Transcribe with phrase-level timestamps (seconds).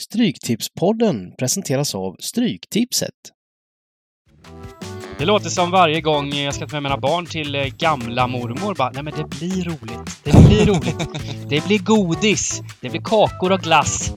[0.00, 3.14] Stryktipspodden presenteras av Stryktipset.
[5.18, 8.74] Det låter som varje gång jag ska ta med mina barn till eh, gamla mormor
[8.74, 10.20] bara, nej men det blir roligt.
[10.24, 11.08] Det blir roligt.
[11.48, 12.62] Det blir godis.
[12.80, 14.12] Det blir kakor och glass.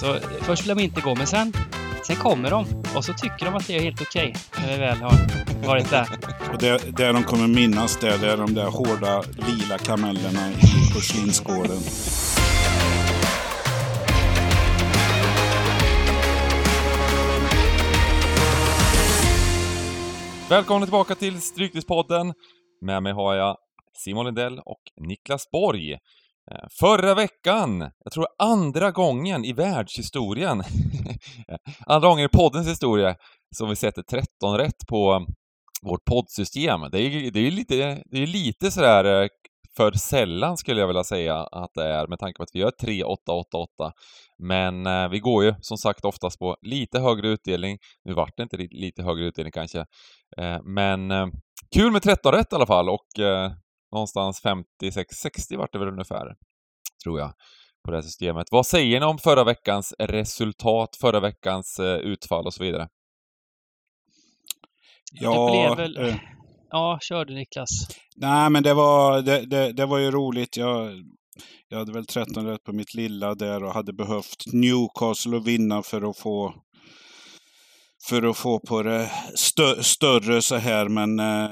[0.00, 1.52] Så eh, först vill de inte gå, men sen,
[2.06, 2.82] sen kommer de.
[2.96, 5.14] Och så tycker de att det är helt okej när vi väl har
[5.66, 6.08] varit där.
[6.52, 10.94] Och det, det de kommer minnas det, det är de där hårda lila kamellerna i
[10.94, 11.80] porslinsskålen.
[20.50, 22.34] Välkomna tillbaka till Stryktipspodden.
[22.80, 23.56] Med mig har jag
[23.96, 25.92] Simon Lindell och Niklas Borg.
[25.92, 30.62] Eh, förra veckan, jag tror andra gången i världshistorien,
[31.86, 33.16] andra gången i poddens historia,
[33.56, 35.26] som vi sätter 13 rätt på
[35.82, 36.80] vårt poddsystem.
[36.92, 39.28] Det är ju det är lite, det är lite sådär eh,
[39.78, 42.70] för sällan skulle jag vilja säga att det är med tanke på att vi gör
[42.70, 43.92] 3, 8, 8, 8.
[44.38, 47.78] Men eh, vi går ju som sagt oftast på lite högre utdelning.
[48.04, 49.78] Nu vart det inte lite högre utdelning kanske.
[50.38, 51.26] Eh, men eh,
[51.74, 53.52] kul med 13 rätt i alla fall och eh,
[53.92, 56.34] någonstans 56-60 vart det väl ungefär.
[57.04, 57.32] Tror jag.
[57.84, 58.46] På det här systemet.
[58.50, 62.88] Vad säger ni om förra veckans resultat, förra veckans eh, utfall och så vidare?
[65.20, 66.18] det blev väl...
[66.70, 67.68] Ja, kör du Niklas.
[68.16, 70.56] Nej, men det var, det, det, det var ju roligt.
[70.56, 70.90] Jag,
[71.68, 75.82] jag hade väl 13 rätt på mitt lilla där och hade behövt Newcastle att vinna
[75.82, 76.54] för att få
[78.08, 80.88] för att få på det stö, större så här.
[80.88, 81.50] Men eh,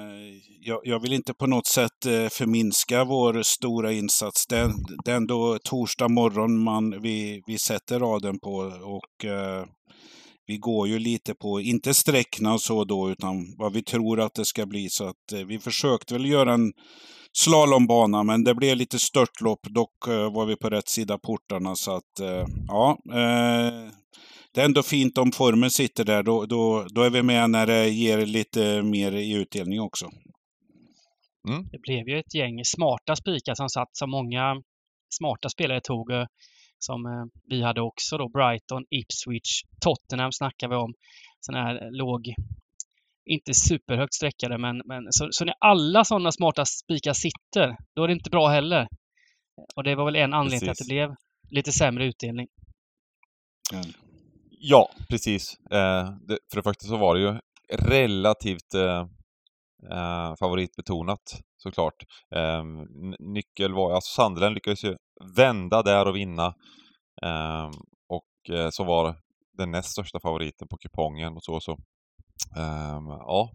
[0.61, 4.47] jag, jag vill inte på något sätt eh, förminska vår stora insats.
[4.47, 4.73] Det,
[5.05, 9.65] det är ändå torsdag morgon man, vi, vi sätter raden på och eh,
[10.47, 14.35] vi går ju lite på, inte sträckna och så då, utan vad vi tror att
[14.35, 14.89] det ska bli.
[14.91, 16.73] Så att eh, vi försökte väl göra en
[17.33, 19.61] slalombana, men det blev lite störtlopp.
[19.63, 22.99] Dock eh, var vi på rätt sida portarna, så att eh, ja.
[23.11, 23.91] Eh,
[24.55, 26.23] det är ändå fint om formen sitter där.
[26.23, 30.07] Då, då, då är vi med när det ger lite mer i utdelning också.
[31.49, 31.63] Mm.
[31.73, 34.63] Det blev ju ett gäng smarta spikar som satt, som många
[35.19, 36.11] smarta spelare tog.
[36.77, 38.29] Eh, Som eh, vi hade också då.
[38.29, 40.95] Brighton, Ipswich, Tottenham snackar vi om.
[41.41, 42.35] Sådana här låg,
[43.31, 48.09] inte superhögt sträckade, men, men så, så när alla sådana smarta spikar sitter, då är
[48.09, 48.89] det inte bra heller.
[49.77, 51.15] Och det var väl en anledning till att det blev
[51.51, 52.47] lite sämre utdelning.
[54.51, 55.55] Ja, precis.
[55.71, 57.39] Eh, det, för det första så var det ju
[57.73, 59.07] relativt eh,
[59.93, 61.95] eh, favoritbetonat såklart.
[62.35, 62.65] Eh,
[63.19, 64.97] nyckel var, alltså Sunderland lyckades ju
[65.37, 66.47] vända där och vinna.
[67.23, 67.71] Eh,
[68.09, 69.17] och eh, så var
[69.59, 71.73] den näst största favoriten på kupongen och så och så.
[72.57, 73.51] Eh, ja.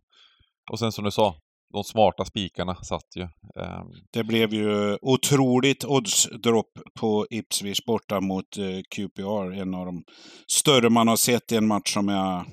[0.72, 1.36] Och sen som du sa,
[1.74, 3.22] de smarta spikarna satt ju.
[3.62, 3.84] Eh,
[4.14, 9.52] Det blev ju otroligt oddsdropp på Ipswich borta mot eh, QPR.
[9.62, 10.04] En av de
[10.48, 12.46] större man har sett i en match som jag...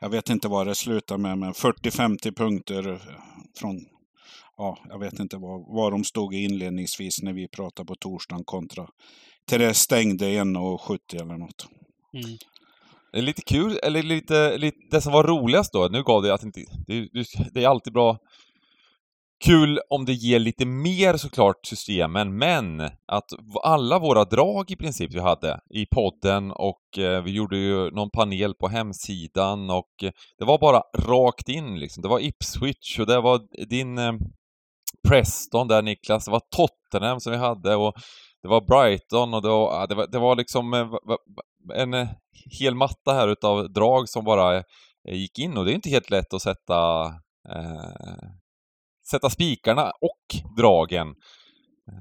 [0.00, 3.02] Jag vet inte vad det slutar med, men 40-50 punkter
[3.60, 3.76] från...
[4.56, 8.86] Ja, jag vet inte var, var de stod inledningsvis när vi pratade på torsdagen kontra
[9.48, 11.66] till det stängde 1,70 eller något.
[12.14, 12.36] Mm.
[13.12, 16.34] Det är lite kul, eller lite, lite, det som var roligast då, nu gav det
[16.34, 17.08] att inte, det,
[17.52, 18.18] det- är alltid bra
[19.44, 23.24] Kul om det ger lite mer såklart systemen, men att
[23.62, 28.10] alla våra drag i princip vi hade i podden och eh, vi gjorde ju någon
[28.10, 32.02] panel på hemsidan och eh, det var bara rakt in liksom.
[32.02, 34.12] Det var Ipswich och det var din eh,
[35.08, 37.94] Preston där Niklas, det var Tottenham som vi hade och
[38.42, 40.88] det var Brighton och det var, det var, det var liksom eh,
[41.74, 42.08] en eh,
[42.60, 44.64] hel matta här utav drag som bara eh,
[45.04, 47.06] gick in och det är inte helt lätt att sätta
[47.48, 48.30] eh,
[49.10, 51.14] sätta spikarna och dragen.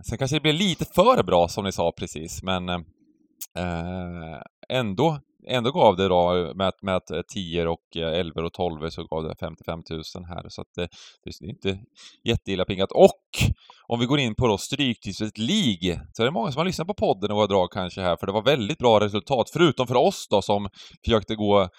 [0.10, 5.72] Sen kanske det blev lite för bra som ni sa precis, men eh, ändå, ändå
[5.72, 9.04] gav det då med, att- med att eh, 10 och eh, 11 och 12 så
[9.04, 10.88] gav det 55 000 här, så att det,
[11.24, 11.80] det är inte
[12.28, 12.92] jätteilla pingat.
[12.92, 13.52] Och
[13.88, 16.88] om vi går in på då Stryktipset League, så är det många som har lyssnat
[16.88, 19.96] på podden och våra drag kanske här, för det var väldigt bra resultat, förutom för
[19.96, 20.70] oss då som
[21.06, 21.70] försökte gå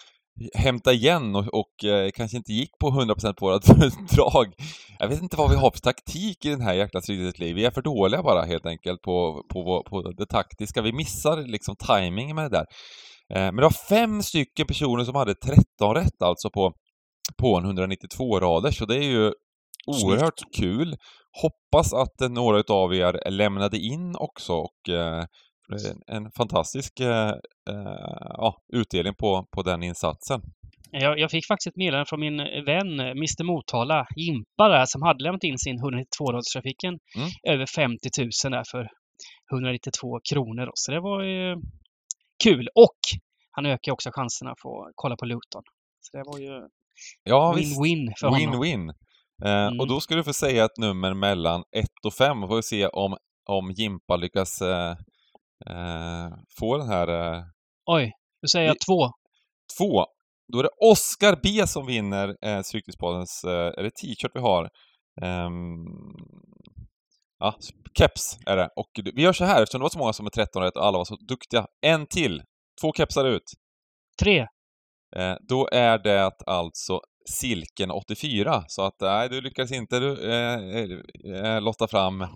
[0.54, 3.64] hämta igen och, och eh, kanske inte gick på 100% på vårat
[4.16, 4.52] drag.
[4.98, 7.32] Jag vet inte vad vi har för taktik i den här jäkla liv.
[7.38, 7.54] League.
[7.54, 10.82] Vi är för dåliga bara helt enkelt på, på, på det taktiska.
[10.82, 12.66] Vi missar liksom tajmingen med det där.
[13.34, 16.72] Eh, men det var fem stycken personer som hade 13 rätt alltså på,
[17.40, 19.32] på en 192 rader, så det är ju
[19.86, 20.96] oerhört kul.
[21.42, 25.24] Hoppas att eh, några utav er lämnade in också och eh,
[26.06, 27.28] en, fantastisk eh,
[27.70, 30.40] eh, utdelning på, på den insatsen.
[30.90, 32.36] Jag, jag fick faktiskt ett meddelande från min
[32.66, 36.98] vän Mr Motala, Jimpa där, som hade lämnat in sin 192-radstrafiken.
[37.16, 37.28] Mm.
[37.48, 38.88] Över 50 000 där för
[39.52, 40.66] 192 kronor.
[40.66, 40.72] då.
[40.74, 41.56] Så det var ju
[42.44, 42.68] kul.
[42.74, 42.98] Och
[43.50, 45.62] han ökar också chanserna för att kolla på Luton.
[46.00, 46.68] Så det var ju
[47.24, 48.40] Ja, win-win för honom.
[48.64, 48.88] Win-win.
[49.44, 49.80] Eh, Mm.
[49.80, 52.62] Och då ska du få säga ett nummer mellan 1 och 5 och får vi
[52.62, 53.16] se om,
[53.50, 54.90] om Jimpa lyckas eh,
[55.70, 56.28] eh,
[56.58, 57.42] få den här eh,
[57.86, 59.10] Oj, då säger jag Vi- två.
[59.78, 60.04] två.
[60.52, 64.68] Då är det Oscar B som vinner eh, Stryktipspoddens, eh, är det t-shirt vi har?
[65.22, 65.84] Ehm,
[67.44, 67.54] ja,
[67.98, 68.68] keps är det.
[68.76, 70.86] Och vi gör så här, eftersom det var så många som är 13 rätt och
[70.86, 71.66] alla var så duktiga.
[71.86, 72.42] En till!
[72.80, 73.42] Två kepsar ut.
[74.20, 74.38] Tre.
[75.16, 77.00] Eh, då är det alltså
[77.30, 78.64] Silken 84.
[78.68, 82.28] Så att nej, du lyckades inte du, eh, eh, lotta fram eh,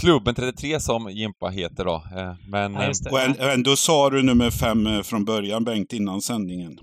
[0.00, 1.94] Klubben 33 som Jimpa heter då.
[2.16, 2.92] Eh, men Ja.
[3.10, 6.78] Och än- ändå sa du nummer fem eh, från början, Bengt, innan sändningen.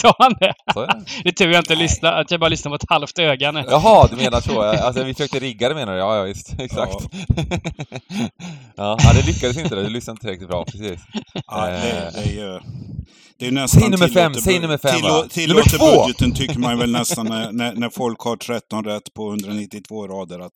[0.00, 0.54] Sa han det?
[0.74, 1.28] det.
[1.28, 3.64] Är tur jag inte lyssnar, att jag bara lyssnar på ett halvt öga nu.
[3.70, 4.62] Jaha, du menar så.
[4.62, 5.98] Alltså vi försökte rigga det menar du?
[5.98, 6.54] Ja, ja visst.
[6.60, 6.94] Exakt.
[8.76, 9.74] Ja, ja det lyckades inte.
[9.74, 11.00] Du lyssnade inte tillräckligt bra, precis.
[11.46, 12.12] Ja, det, Eh.
[12.12, 12.60] det är ju...
[13.38, 16.02] Det är nästan Säg nummer fem, säg nummer fem, tillå- Nummer två!
[16.02, 20.38] budgeten tycker man väl nästan när, när, när folk har 13 rätt på 192 rader
[20.40, 20.52] att...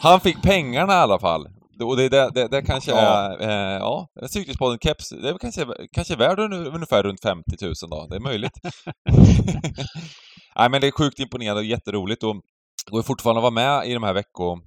[0.00, 1.48] Han fick pengarna i alla fall.
[1.80, 2.98] Och det, det, det, det kanske Ja.
[2.98, 7.74] är, eh, ja, Cykelspodden keps, det är kanske, kanske värd un- ungefär runt 50 000
[7.90, 8.52] då, det är möjligt.
[10.56, 12.36] Nej men det är sjukt imponerande och jätteroligt och
[12.90, 13.50] går fortfarande att vara
[13.80, 14.58] med i de här vecko,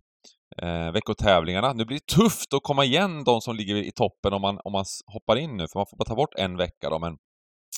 [0.62, 1.74] eh, veckotävlingarna.
[1.74, 4.72] Nu blir det tufft att komma igen de som ligger i toppen om man, om
[4.72, 7.14] man hoppar in nu, för man får bara ta bort en vecka då, men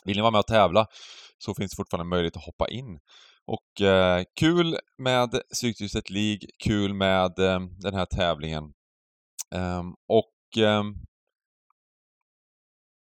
[0.05, 0.85] vill ni vara med och tävla
[1.37, 2.99] så finns det fortfarande möjlighet att hoppa in.
[3.47, 8.63] Och eh, kul med Stryktipset League, kul med eh, den här tävlingen.
[9.55, 10.95] Ehm, och ehm,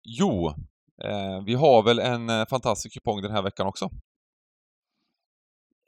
[0.05, 0.49] jo,
[1.05, 3.91] eh, vi har väl en eh, fantastisk kupong den här veckan också.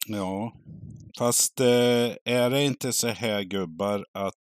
[0.07, 0.53] Ja,
[1.19, 4.33] fast eh, är det inte så här gubbar att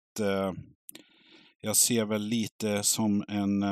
[1.61, 3.63] jag ser väl lite som en,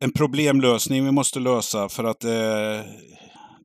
[0.00, 2.20] en problemlösning vi måste lösa för att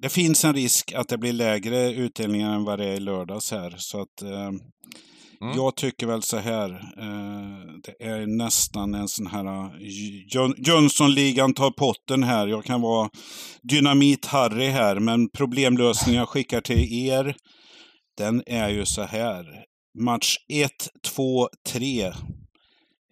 [0.03, 3.51] det finns en risk att det blir lägre utdelningar än vad det är i lördags
[3.51, 3.75] här.
[3.77, 4.51] Så att eh,
[5.43, 5.55] Mm.
[5.57, 6.69] jag tycker väl så här.
[6.97, 9.71] Eh, det är nästan en sån här eh,
[10.33, 12.47] Jön- Jönssonligan tar potten här.
[12.47, 13.09] Jag kan vara
[13.71, 17.35] Dynamit-Harry här, men problemlösningen jag skickar till er,
[18.17, 19.45] den är ju så här.
[19.99, 20.71] Match 1,
[21.15, 22.13] 2, 3.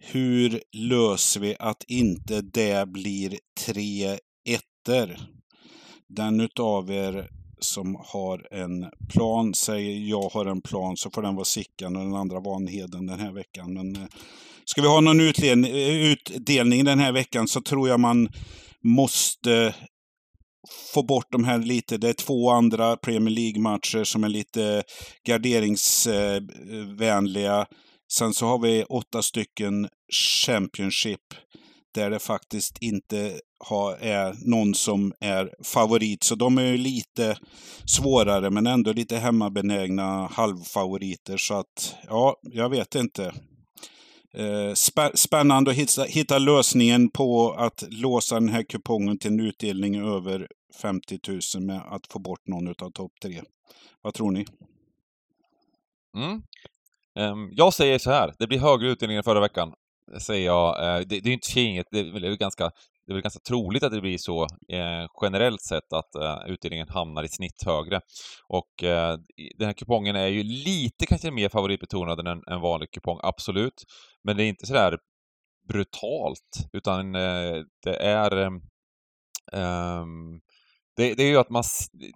[0.04, 4.18] Hur löser vi att inte det blir tre
[4.48, 5.16] ettor?
[6.08, 7.28] Den utav er
[7.62, 12.02] som har en plan säger jag har en plan så får den vara Sickan och
[12.02, 13.74] den andra Vanheden den här veckan.
[13.74, 14.02] Men eh,
[14.64, 18.28] ska vi ha någon utdelning, utdelning den här veckan så tror jag man
[18.84, 19.74] måste
[20.94, 21.96] få bort de här lite.
[21.96, 24.82] Det är två andra Premier League-matcher som är lite
[25.26, 27.66] garderingsvänliga.
[28.12, 29.88] Sen så har vi åtta stycken
[30.46, 31.20] Championship
[31.94, 36.22] där det faktiskt inte ha, är någon som är favorit.
[36.24, 37.36] Så de är ju lite
[37.86, 41.36] svårare men ändå lite hemmabenägna halvfavoriter.
[41.36, 43.32] Så att, ja, jag vet inte.
[44.34, 44.74] Eh,
[45.14, 50.48] spännande att hitta, hitta lösningen på att låsa den här kupongen till en utdelning över
[50.82, 53.42] 50 000 med att få bort någon av topp tre.
[54.02, 54.46] Vad tror ni?
[56.16, 56.42] Mm.
[57.18, 59.72] Ehm, jag säger så här, det blir högre utdelning än förra veckan.
[60.12, 60.84] Det Säger jag.
[60.84, 62.64] Eh, det, det är ju inte inget, det är väl ganska,
[63.06, 66.88] det är väl ganska troligt att det blir så eh, generellt sett att eh, utdelningen
[66.88, 68.00] hamnar i snitt högre.
[68.48, 69.18] Och eh,
[69.58, 73.84] den här kupongen är ju lite kanske mer favoritbetonad än en, en vanlig kupong, absolut.
[74.24, 74.98] Men det är inte sådär
[75.68, 78.60] brutalt, utan eh, det är
[79.52, 80.40] ehm,
[80.96, 81.62] det, det är ju att man,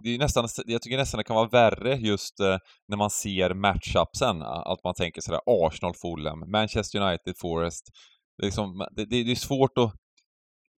[0.03, 2.57] det är nästan, jag tycker nästan det kan vara värre just eh,
[2.87, 4.41] när man ser matchupsen.
[4.41, 7.89] Att man tänker sådär Arsenal, Fulham, Manchester United, Forest.
[8.37, 9.93] Det är, liksom, det, det, det är svårt att,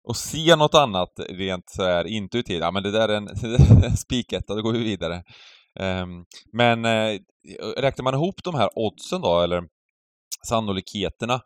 [0.09, 2.61] att se något annat rent så här intuitivt.
[2.61, 5.23] Ja men det där är en spiketta, då går vi vidare.
[5.81, 7.21] Um, men eh,
[7.77, 9.63] räknar man ihop de här oddsen då, eller
[10.47, 11.41] sannolikheterna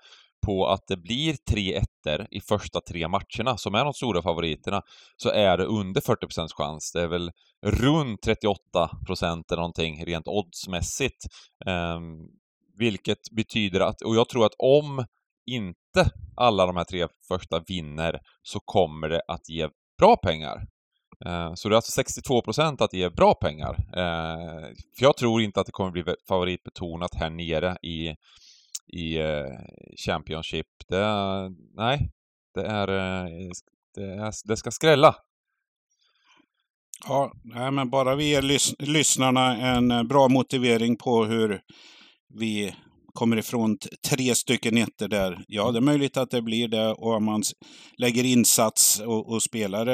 [0.46, 4.82] på att det blir tre ettor i första tre matcherna, som är de stora favoriterna,
[5.16, 6.92] så är det under 40 chans.
[6.92, 7.30] Det är väl
[7.66, 11.26] runt 38 eller någonting rent oddsmässigt.
[11.66, 12.18] Ehm,
[12.78, 15.04] vilket betyder att, och jag tror att om
[15.46, 19.68] inte alla de här tre första vinner så kommer det att ge
[19.98, 20.66] bra pengar.
[21.24, 23.74] Eh, Så det är alltså 62% att ge bra pengar.
[23.96, 24.62] Eh,
[24.98, 28.14] För jag tror inte att det kommer bli favoritbetonat här nere i,
[28.92, 29.46] i eh,
[30.06, 30.66] Championship.
[30.88, 31.06] Det,
[31.74, 32.10] nej,
[32.54, 33.50] det är, eh,
[33.94, 34.48] det är...
[34.48, 35.16] Det ska skrälla.
[37.04, 41.60] Ja, nej, men bara vi ger lys lyssnarna en eh, bra motivering på hur
[42.34, 42.74] vi
[43.14, 45.44] kommer ifrån tre stycken ettor där.
[45.48, 47.42] Ja, det är möjligt att det blir det och om man
[47.98, 49.86] lägger insats och, och spelar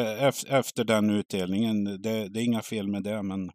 [0.48, 1.84] efter den utdelningen.
[1.84, 3.50] Det, det, är inga fel med det, men...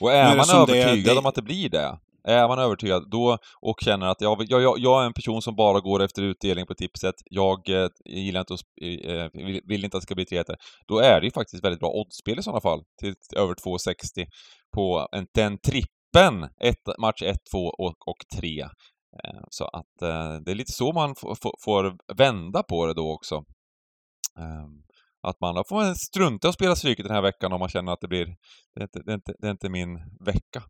[0.00, 1.98] Och är man övertygad det, om att det blir det,
[2.28, 5.80] är man övertygad då och känner att jag, jag, jag är en person som bara
[5.80, 10.00] går efter utdelning på tipset, jag eh, gillar inte att, eh, vill, vill, inte att
[10.00, 10.44] det ska bli 3
[10.88, 14.26] då är det ju faktiskt väldigt bra oddsspel i sådana fall, till, över 2,60
[14.74, 18.60] på en, den trippen, ett, match 1, 2 och, och 3.
[19.24, 21.14] Eh, så att eh, det är lite så man
[21.64, 23.44] får vända på det då också.
[24.38, 24.82] Ehm,
[25.22, 28.08] att man får strunta och spela Stryket den här veckan om man känner att det
[28.08, 28.26] blir,
[28.74, 30.62] det är inte, det är inte, det är inte min vecka.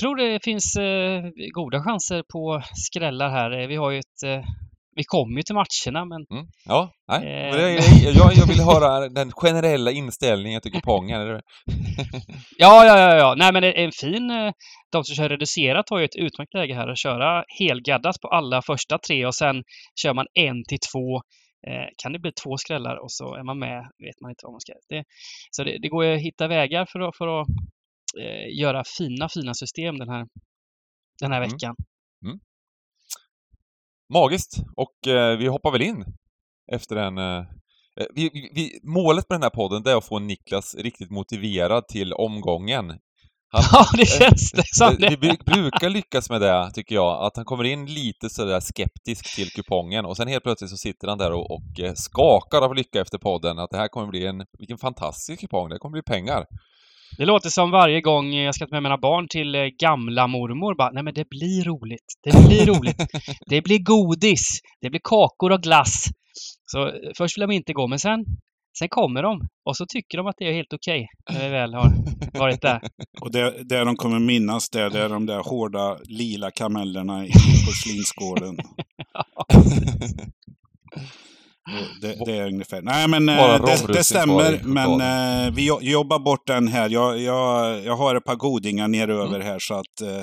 [0.00, 1.22] Tror det finns eh,
[1.54, 3.66] goda chanser på skrällar här.
[3.68, 4.44] Vi har ju ett eh,
[4.96, 6.26] vi kommer ju till matcherna men...
[6.30, 6.46] Mm.
[6.64, 7.18] Ja, nej.
[7.18, 7.56] Eh...
[7.56, 7.74] Men
[8.14, 11.20] jag, jag, vill höra den generella inställningen till kupongen.
[12.58, 13.34] ja, ja, ja, ja.
[13.36, 14.30] Nej men en fin...
[14.30, 14.52] Eh,
[14.92, 18.62] de som kör reducerat har ju ett utmärkt läge här att köra helgaddat på alla
[18.62, 19.62] första tre och sen
[20.02, 21.16] kör man en till två.
[21.68, 24.52] Eh, kan det bli två skrällar och så är man med, vet man inte vad
[24.52, 24.72] man ska...
[24.88, 25.04] Det,
[25.50, 27.46] så det, det går ju att hitta vägar för att, för att
[28.20, 30.26] eh, göra fina, fina system den här,
[31.20, 31.50] den här mm.
[31.50, 31.76] veckan.
[32.24, 32.38] Mm.
[34.12, 34.56] Magiskt!
[34.76, 36.04] Och eh, vi hoppar väl in
[36.72, 37.38] efter den eh,
[38.00, 42.12] eh vi, vi, målet med den här podden är att få Niklas riktigt motiverad till
[42.12, 42.98] omgången.
[43.52, 45.16] Han, ja, det känns det som det.
[45.20, 49.50] Vi brukar lyckas med det, tycker jag, att han kommer in lite sådär skeptisk till
[49.50, 53.00] kupongen och sen helt plötsligt så sitter han där och, och eh, skakar av lycka
[53.00, 56.46] efter podden, att det här kommer bli en, vilken fantastisk kupong, det kommer bli pengar.
[57.16, 60.74] Det låter som varje gång jag ska ta med mina barn till eh, gamla mormor
[60.74, 62.06] bara, nej men det blir roligt.
[62.22, 62.96] Det blir roligt.
[63.46, 64.60] det blir godis.
[64.80, 66.08] Det blir kakor och glass.
[66.66, 68.24] Så eh, först vill de inte gå, men sen,
[68.78, 69.48] sen kommer de.
[69.64, 71.92] Och så tycker de att det är helt okej okay, när vi väl har
[72.38, 72.80] varit där.
[73.20, 77.30] Och det, det de kommer minnas, det, det är de där hårda lila kamellerna i
[77.66, 78.56] porslinsskålen.
[82.00, 82.82] Det, det, är ungefär.
[82.82, 84.60] Nej men eh, det, det, stämmer.
[84.64, 86.90] Men uh, vi jobbar bort den här.
[86.90, 89.46] Jag, jag, jag har ett par godingar neröver mm.
[89.46, 90.02] här så att...
[90.02, 90.22] Uh,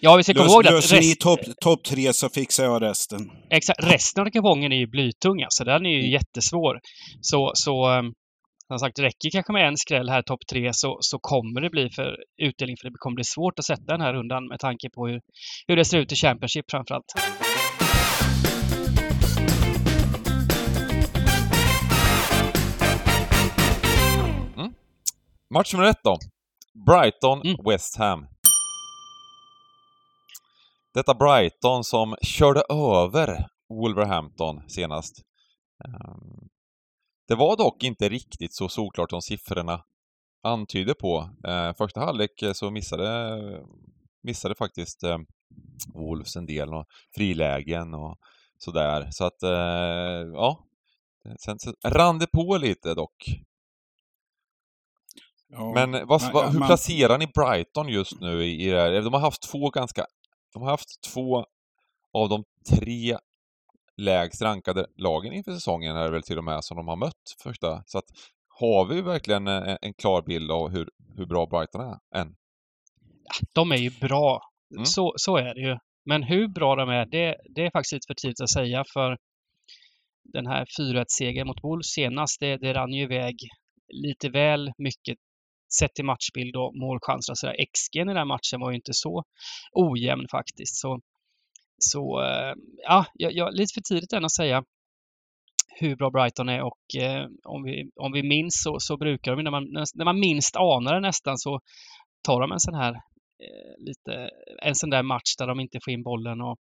[0.00, 0.72] ja, vi ska komma ihåg att...
[0.72, 1.08] Löser rest...
[1.08, 3.30] ni topp top tre så fixar jag resten.
[3.50, 3.84] Exakt.
[3.84, 5.64] Resten av kupongen är ju blytung alltså.
[5.64, 6.10] Den är ju mm.
[6.10, 6.78] jättesvår.
[7.20, 8.12] Så, så um,
[8.68, 11.90] som sagt, räcker kanske med en skräll här, topp tre, så, så kommer det bli
[11.90, 12.76] för utdelning.
[12.80, 15.20] För det kommer bli svårt att sätta den här rundan med tanke på hur,
[15.68, 17.10] hur det ser ut i Championship framförallt.
[25.54, 26.18] Match nummer ett då.
[26.86, 27.56] Brighton, mm.
[27.64, 28.26] West Ham.
[30.94, 35.22] Detta Brighton som körde över Wolverhampton senast.
[35.84, 36.48] Ehm,
[37.28, 39.84] det var dock inte riktigt så solklart som siffrorna
[40.42, 41.30] antyder på.
[41.48, 43.38] Ehm, första halvlek så missade,
[44.22, 45.26] missade faktiskt ehm,
[45.94, 48.18] Wolves en del och frilägen och
[48.58, 49.08] sådär.
[49.10, 49.42] Så att,
[50.32, 50.66] ja.
[51.38, 53.40] Sen rann det på lite dock
[55.50, 56.68] Ja, men vad, vad, hur man...
[56.68, 59.02] placerar ni Brighton just nu i, i det här?
[59.02, 60.06] De har haft två ganska...
[60.52, 61.44] De har haft två
[62.12, 62.44] av de
[62.76, 63.18] tre
[63.96, 67.36] lägst rankade lagen inför säsongen är det väl till och med som de har mött
[67.42, 67.82] första.
[67.86, 68.04] Så att
[68.48, 72.34] har vi verkligen en, en klar bild av hur, hur bra Brighton är än?
[73.54, 74.40] De är ju bra.
[74.74, 74.84] Mm.
[74.84, 75.78] Så, så är det ju.
[76.04, 79.18] Men hur bra de är, det, det är faktiskt lite för tidigt att säga för
[80.32, 83.34] den här 4-1-segern mot Wolves senast, det, det rann ju iväg
[83.88, 85.18] lite väl mycket
[85.78, 87.56] sett till matchbild och målchanser och sådär.
[87.74, 89.24] XG i den här matchen var ju inte så
[89.72, 90.76] ojämn faktiskt.
[90.76, 91.00] Så,
[91.78, 94.64] så eh, ja, jag, lite för tidigt än att säga
[95.80, 99.42] hur bra Brighton är och eh, om, vi, om vi minns så, så brukar de,
[99.42, 101.60] när man, när man minst anar det nästan så
[102.22, 102.92] tar de en sån här
[103.42, 104.30] eh, lite,
[104.62, 106.58] en sån där match där de inte får in bollen och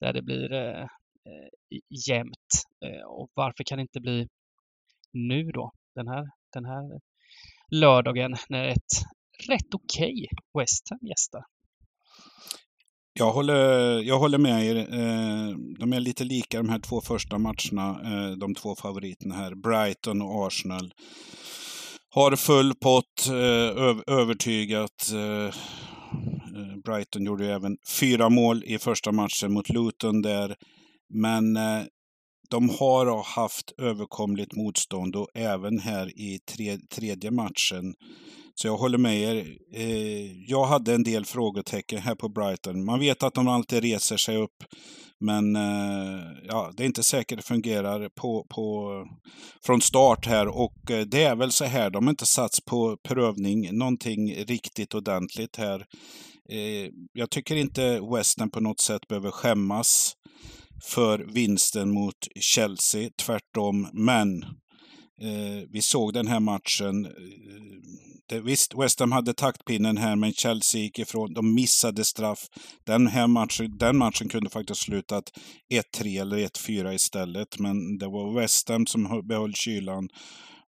[0.00, 2.50] där det blir eh, eh jämnt.
[2.84, 4.28] Eh, och varför kan det inte bli
[5.12, 5.72] nu då?
[5.94, 7.00] Den här, den här
[7.70, 8.92] lördagen när ett
[9.48, 11.42] rätt okej okay West Ham gästar.
[13.18, 14.76] Jag håller, jag håller med er.
[14.76, 19.54] Eh, de är lite lika de här två första matcherna, eh, de två favoriterna här,
[19.54, 20.92] Brighton och Arsenal.
[22.10, 25.12] Har full pott, eh, övertygat.
[26.84, 30.54] Brighton gjorde ju även fyra mål i första matchen mot Luton där.
[31.14, 31.58] Men
[32.50, 37.94] de har haft överkomligt motstånd och även här i tre, tredje matchen
[38.54, 39.56] Så jag håller med er.
[39.74, 42.84] Eh, jag hade en del frågetecken här på Brighton.
[42.84, 44.64] Man vet att de alltid reser sig upp.
[45.20, 48.90] Men eh, ja, det är inte säkert det fungerar på, på,
[49.66, 50.48] från start här.
[50.48, 54.94] Och eh, det är väl så här, de har inte satts på prövning någonting riktigt
[54.94, 55.86] ordentligt här.
[56.50, 60.16] Eh, jag tycker inte Western på något sätt behöver skämmas
[60.84, 63.88] för vinsten mot Chelsea, tvärtom.
[63.92, 64.42] Men
[65.22, 67.04] eh, vi såg den här matchen.
[67.04, 67.12] Eh,
[68.28, 71.34] det, visst, West Ham hade taktpinnen här, men Chelsea gick ifrån.
[71.34, 72.46] De missade straff.
[72.86, 75.24] Den här matchen, den matchen kunde faktiskt slutat
[75.98, 77.58] 1-3 eller 1-4 istället.
[77.58, 80.08] Men det var West Ham som behöll kylan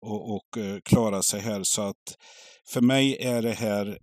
[0.00, 1.62] och, och eh, klarade sig här.
[1.62, 2.16] Så att
[2.68, 3.98] för mig är det här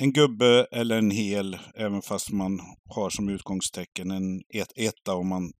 [0.00, 2.60] en gubbe eller en hel, även fast man
[2.94, 5.52] har som utgångstecken en et etta om man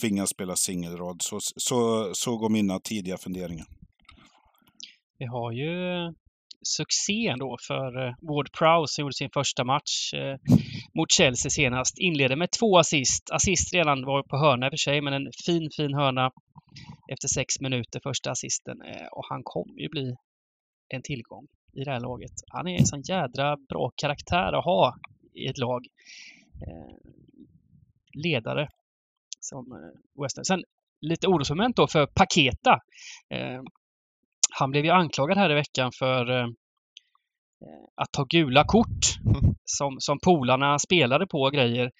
[0.00, 1.22] tvingas spela singelrad.
[1.22, 3.66] Så, så, så går mina tidiga funderingar.
[5.18, 6.10] Vi har ju eh,
[6.62, 10.36] succé då för eh, Ward Prowse som gjorde sin första match eh,
[10.94, 11.98] mot Chelsea senast.
[11.98, 13.30] Inledde med två assist.
[13.30, 16.30] Assist redan var på hörna i och för sig, men en fin, fin hörna
[17.12, 18.82] efter sex minuter, första assisten.
[18.82, 20.14] Eh, och han kommer ju bli
[20.88, 22.32] en tillgång i det här laget.
[22.48, 24.94] Han är en sån jädra bra karaktär att ha
[25.34, 25.86] i ett lag.
[26.66, 26.96] Eh,
[28.24, 28.68] ledare
[29.40, 30.44] som eh, Western.
[30.44, 30.62] Sen
[31.00, 32.80] lite orosmoment då för Paketa.
[33.30, 33.62] Eh,
[34.58, 36.46] han blev ju anklagad här i veckan för eh,
[37.94, 39.04] att ta gula kort
[39.64, 41.90] som, som polarna spelade på och grejer.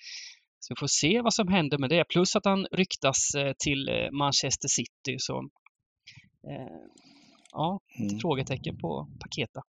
[0.61, 2.05] Så vi får se vad som händer med det.
[2.09, 5.17] Plus att han ryktas eh, till eh, Manchester City.
[5.19, 5.49] Så
[7.55, 8.19] ja, mm.
[8.19, 9.61] frågetecken på Paketa.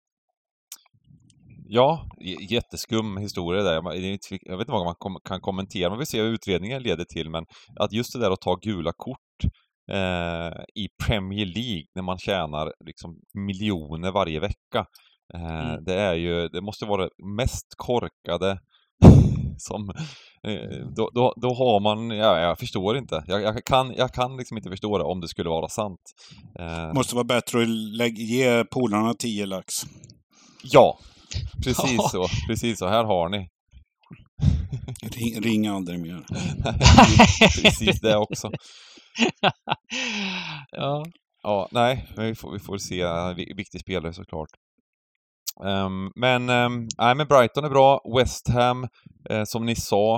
[1.67, 2.09] Ja,
[2.51, 3.75] jätteskum historia där.
[3.75, 5.89] Jag vet inte vad man kan kommentera.
[5.89, 7.45] Man vill se vad utredningen leder till, men
[7.81, 9.53] att just det där att ta gula kort
[9.93, 14.87] eh, i Premier League när man tjänar liksom miljoner varje vecka.
[15.35, 15.85] Eh, mm.
[15.85, 18.59] Det är ju, det måste vara det mest korkade
[19.59, 19.91] som,
[20.47, 23.25] eh, då, då, då har man, ja, jag förstår inte.
[23.27, 26.01] Jag, jag, kan, jag kan liksom inte förstå det om det skulle vara sant.
[26.59, 29.75] Eh, måste vara bättre att ge polarna 10 lax.
[30.63, 30.99] Ja,
[31.65, 32.27] precis så.
[32.49, 32.89] Precis så.
[32.89, 33.49] Här har ni.
[35.03, 36.25] Ring, ring aldrig mer.
[37.63, 38.51] precis det också.
[40.71, 41.05] ja.
[41.43, 43.05] Ja, nej, vi får, vi får se.
[43.55, 44.49] Viktig spelare såklart.
[45.61, 48.01] Um, men, um, nej, men Brighton är bra.
[48.19, 48.89] West Ham,
[49.31, 50.17] eh, som ni sa,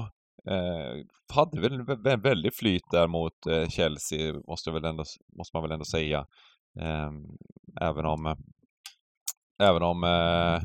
[0.51, 1.83] eh, hade väl
[2.23, 5.05] väldigt flyt där mot eh, Chelsea, måste, väl ändå,
[5.39, 6.27] måste man väl ändå säga.
[6.81, 7.37] Um,
[7.81, 8.37] även om, eh,
[9.63, 10.63] även om eh,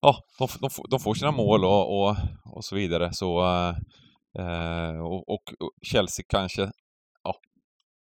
[0.00, 3.12] ja, de, de, de, får sina mål och, och, och så vidare.
[3.12, 3.44] Så,
[4.38, 5.42] eh, och, och,
[5.82, 6.70] Chelsea kanske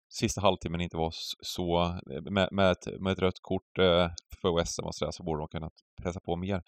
[0.08, 4.56] sista halvtimmen inte var så, eh, med, med, ett, med ett rött kort eh, för
[4.56, 6.62] West Ham och sådär, så borde de kunnat pressa på mer.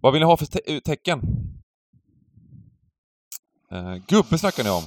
[0.00, 1.20] Vad vill ni ha för te eh, tecken?
[3.70, 4.82] Eh, gubbe snackar ni om.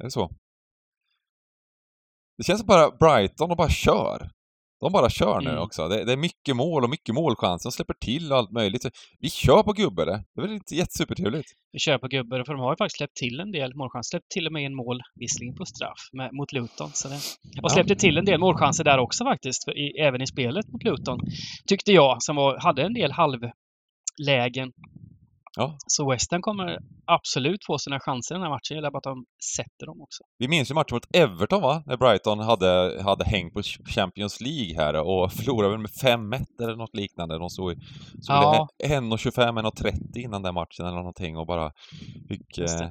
[0.00, 0.30] Är det så?
[2.36, 4.30] Det känns som bara Brighton och bara kör.
[4.80, 5.62] De bara kör nu mm.
[5.62, 5.88] också.
[5.88, 7.68] Det, det, är mycket mål och mycket målchanser.
[7.68, 8.86] De släpper till och allt möjligt.
[9.18, 10.24] Vi kör på gubbe det.
[10.34, 11.48] Det är väl inte jättesupertrevligt?
[11.72, 14.10] Vi kör på gubbe för de har ju faktiskt släppt till en del målchanser.
[14.10, 16.90] Släppt till och med en mål, visserligen på straff, med, mot Luton.
[16.92, 17.20] Så det,
[17.62, 20.84] och släppte till en del målchanser där också faktiskt, för, i, även i spelet mot
[20.84, 21.18] Luton.
[21.66, 24.72] Tyckte jag, som var, hade en del halvlägen
[25.60, 25.76] Ja.
[25.86, 28.68] Så Western kommer absolut få sina chanser i den här matchen.
[28.68, 29.24] Det gäller bara att de
[29.56, 30.22] sätter dem också.
[30.38, 31.82] Vi minns ju matchen mot Everton va?
[31.86, 33.62] När Brighton hade, hade hängt på
[33.96, 37.38] Champions League här och förlorade med 5-1 eller något liknande.
[37.38, 37.72] De stod,
[38.22, 38.68] stod ja.
[38.84, 41.72] 1.25, 1.30 innan den matchen eller någonting och bara
[42.28, 42.90] fick eh,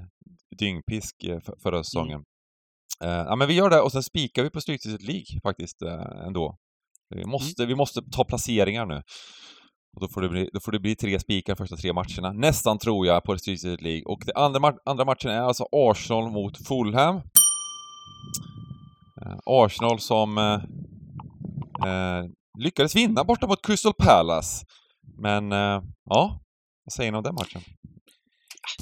[0.59, 1.83] dyngpisk eh, för, förra mm.
[1.83, 2.23] säsongen.
[3.03, 3.19] Mm.
[3.19, 6.27] Eh, ja men vi gör det och sen spikar vi på Stryktipset League faktiskt eh,
[6.27, 6.57] ändå.
[7.15, 7.67] Vi måste, mm.
[7.67, 9.01] vi måste ta placeringar nu.
[9.95, 12.31] Och då får det bli, då får det bli tre spikar första tre matcherna.
[12.33, 14.03] Nästan tror jag på Street League.
[14.05, 17.15] Och den andra, andra matchen är alltså Arsenal mot Fulham.
[19.21, 20.53] Eh, Arsenal som eh,
[21.89, 22.25] eh,
[22.59, 24.65] lyckades vinna borta mot Crystal Palace.
[25.21, 26.41] Men eh, ja,
[26.85, 27.61] vad säger ni om den matchen?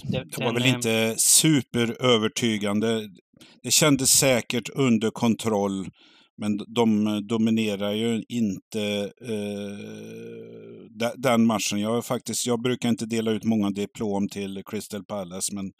[0.04, 3.10] Det, det var väl eh, inte superövertygande.
[3.64, 5.90] Det kändes säkert under kontroll.
[6.38, 9.78] Men de eh, dominerar ju inte eh,
[11.16, 11.80] den matchen.
[11.80, 15.72] Jag, faktiskt, jag brukar inte dela ut många diplom till Crystal Palace, men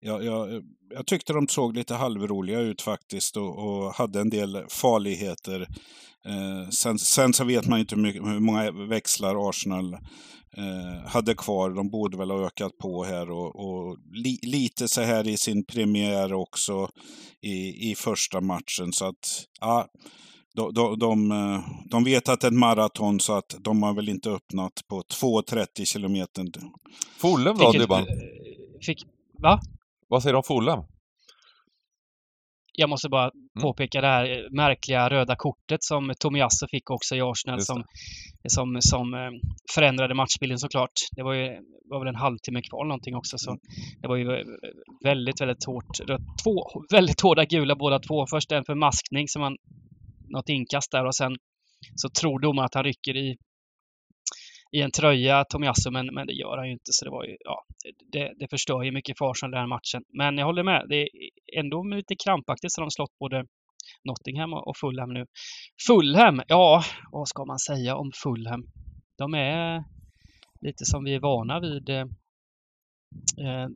[0.00, 0.62] jag, jag,
[0.94, 5.60] jag tyckte de såg lite halvroliga ut faktiskt och, och hade en del farligheter.
[6.26, 9.96] Eh, sen, sen, så vet man inte hur, mycket, hur många växlar Arsenal
[10.56, 11.70] eh, hade kvar.
[11.70, 15.64] De borde väl ha ökat på här och, och li, lite så här i sin
[15.64, 16.88] premiär också
[17.42, 18.92] i, i första matchen.
[18.92, 19.86] Så att, ja,
[20.54, 23.94] de, de, de, eh, de vet att det är ett maraton så att de har
[23.94, 26.44] väl inte öppnat på 2.30 kilometer.
[27.18, 28.06] Fulham då, Dybban?
[28.80, 29.06] Fick,
[29.38, 29.60] va?
[30.08, 30.84] Vad säger du om Fulham?
[32.76, 33.62] Jag måste bara Mm.
[33.62, 37.84] påpeka det här eh, märkliga röda kortet som Tomiyasu fick också i Arsenal som,
[38.48, 39.30] som, som eh,
[39.74, 40.92] förändrade matchbilden såklart.
[41.16, 41.58] Det var ju
[41.90, 43.58] var väl en halvtimme kvar någonting också så
[44.02, 44.46] det var ju eh,
[45.04, 45.96] väldigt, väldigt hårt.
[46.44, 46.54] Två
[46.92, 48.26] väldigt hårda gula båda två.
[48.30, 49.56] Först en för maskning som han
[50.28, 51.36] något inkast där och sen
[51.94, 53.36] så tror domaren att han rycker i
[54.72, 56.92] i en tröja, Tomiasso, men, men det gör han ju inte.
[56.92, 57.64] Så det var ju, ja,
[58.12, 60.02] det, det förstör ju mycket för Arsenal den här matchen.
[60.08, 61.08] Men jag håller med, det är
[61.58, 63.44] ändå lite krampaktigt så de slått både
[64.04, 65.26] Nottingham och Fulham nu.
[65.86, 68.62] Fulham, ja, vad ska man säga om Fulham?
[69.18, 69.84] De är
[70.60, 72.06] lite som vi är vana vid eh,
[73.46, 73.68] eh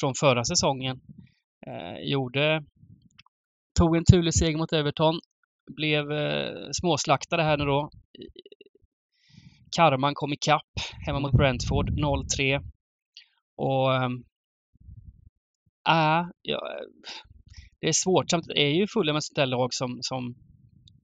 [0.00, 1.00] från förra säsongen.
[1.66, 2.64] Eh, gjorde,
[3.78, 5.20] tog en turlig seger mot Everton,
[5.76, 7.90] blev eh, småslaktade här nu då.
[9.76, 10.72] Karman kom ikapp
[11.06, 12.60] hemma mot Brentford 0-3.
[13.56, 14.24] Och ehm,
[15.88, 16.60] äh, ja,
[17.80, 18.30] det är svårt.
[18.30, 20.34] Samtidigt är ju Fulham ett sånt där lag som, som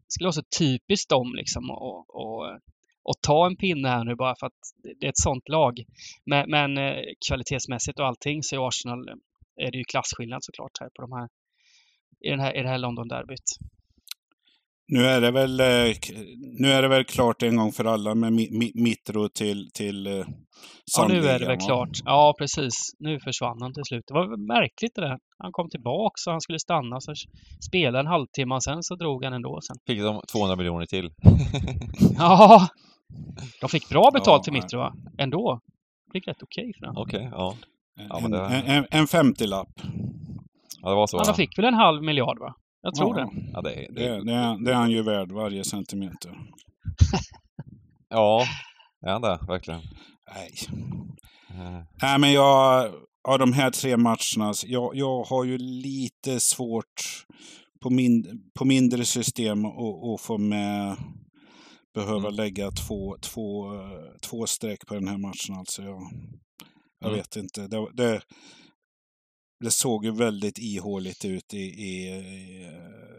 [0.08, 2.58] skulle vara så typiskt dem liksom och, och,
[3.02, 4.60] och ta en pinne här nu bara för att
[5.00, 5.74] det är ett sånt lag.
[6.24, 9.08] Men, men eh, kvalitetsmässigt och allting så är Arsenal
[9.56, 11.28] är det ju klasskillnad såklart här på de här
[12.26, 13.48] i, den här, i det här London-derbyt.
[14.88, 15.94] Nu är det väl, eh,
[16.60, 20.06] nu är det väl klart en gång för alla med mi, mi, Mitro till, till
[20.06, 20.12] eh,
[20.98, 21.88] Ja, nu är det väl klart.
[22.04, 22.74] Ja, precis.
[22.98, 24.04] Nu försvann han till slut.
[24.06, 25.18] Det var märkligt det där.
[25.38, 27.12] Han kom tillbaks och han skulle stanna, så
[27.68, 29.60] spelade en halvtimme och sen så drog han ändå.
[29.62, 29.76] Sen.
[29.86, 31.10] Fick de 200 miljoner till.
[32.18, 32.68] Ja,
[33.60, 34.52] de fick bra betalt Ja, för.
[34.52, 34.94] Mitro, va?
[35.18, 35.60] Ändå.
[36.12, 36.92] Fick rätt okej för det.
[37.00, 37.54] Okej, ja.
[38.08, 39.68] Ja, men En, det- en, en, en 50-lapp.
[40.82, 40.88] ja.
[40.88, 41.16] det var så.
[41.16, 42.54] Ja, Ja, de fick väl en halv miljard, va?
[42.88, 43.50] Jag tror ja, det.
[43.52, 46.30] ja, det, Det, det, det, är, det är han ju värd, varje centimeter.
[48.08, 48.44] ja,
[49.06, 49.38] är han det?
[49.48, 49.80] Verkligen.
[50.34, 50.50] Nej.
[51.50, 52.92] Eh, Nej, men jag,
[53.28, 57.24] av de här tre matcherna, så jag, jag har ju lite svårt
[57.82, 58.24] på, min,
[58.58, 60.96] på mindre system att få med,
[61.94, 62.34] behöva Mm.
[62.34, 63.64] lägga två, två,
[64.30, 65.54] två streck på den här matchen.
[65.58, 66.00] Alltså jag,
[67.00, 67.18] jag Mm.
[67.18, 67.66] vet inte.
[67.68, 68.20] Det, det,
[69.60, 72.70] det såg ju väldigt ihåligt ut i, i, i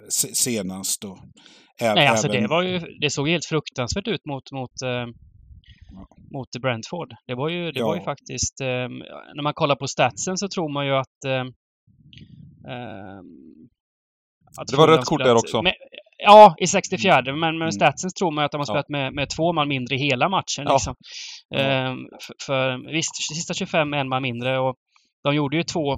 [0.10, 1.02] se- senast.
[1.02, 1.12] Då.
[1.82, 5.06] Ä- Nej, alltså även- det var ju, det såg helt fruktansvärt ut mot, mot, eh,
[6.34, 7.14] mot Brentford.
[7.28, 8.06] Det var ju, det var ju Ja.
[8.06, 8.68] faktiskt, eh,
[9.36, 11.46] när man kollar på statsen så tror man ju att eh,
[12.74, 13.20] eh,
[14.62, 15.62] att Det var rött kort där också.
[15.62, 15.74] Med,
[16.18, 17.72] ja, i 64 men med Mm.
[17.72, 18.74] statsen tror man ju att de har Ja.
[18.74, 20.64] spelat med, med två man mindre i hela matchen.
[20.66, 20.74] Ja.
[20.74, 20.96] Liksom.
[21.50, 21.60] Ja.
[21.60, 21.96] Eh,
[22.28, 24.76] för, för visst, sista 25 med en man mindre och
[25.24, 25.98] de gjorde ju två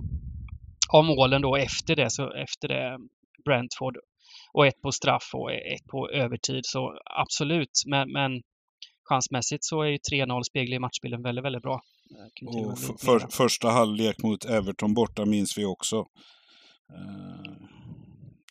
[0.94, 2.98] av målen då efter det, så efter det
[3.46, 3.98] Brentford
[4.54, 6.62] och ett på straff och ett på övertid.
[6.66, 8.32] Så absolut, men, men
[9.10, 11.82] chansmässigt så är ju 3-0 speglar i matchbilden väldigt, väldigt bra.
[12.58, 15.96] Och för, första halvlek mot Everton borta minns vi också.
[16.94, 17.52] Eh,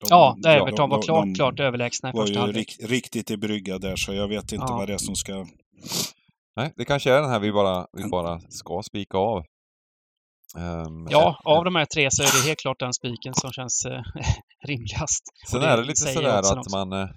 [0.00, 2.40] de- Ja, där de- Everton var de- klart, de klart överlägsna i var första ju
[2.40, 2.76] halvlek.
[2.80, 4.76] rik, riktigt i brygga där, så jag vet inte Ja.
[4.76, 5.46] vad det är som ska...
[6.56, 9.44] nej, det kanske är den här vi bara, vi bara ska spika av.
[10.58, 13.52] Ehm, Ja, eh, av de här tre så är det helt klart den spiken som
[13.52, 14.02] känns eh,
[14.68, 15.24] rimligast.
[15.50, 17.08] Sen Och är det lite sådär att man...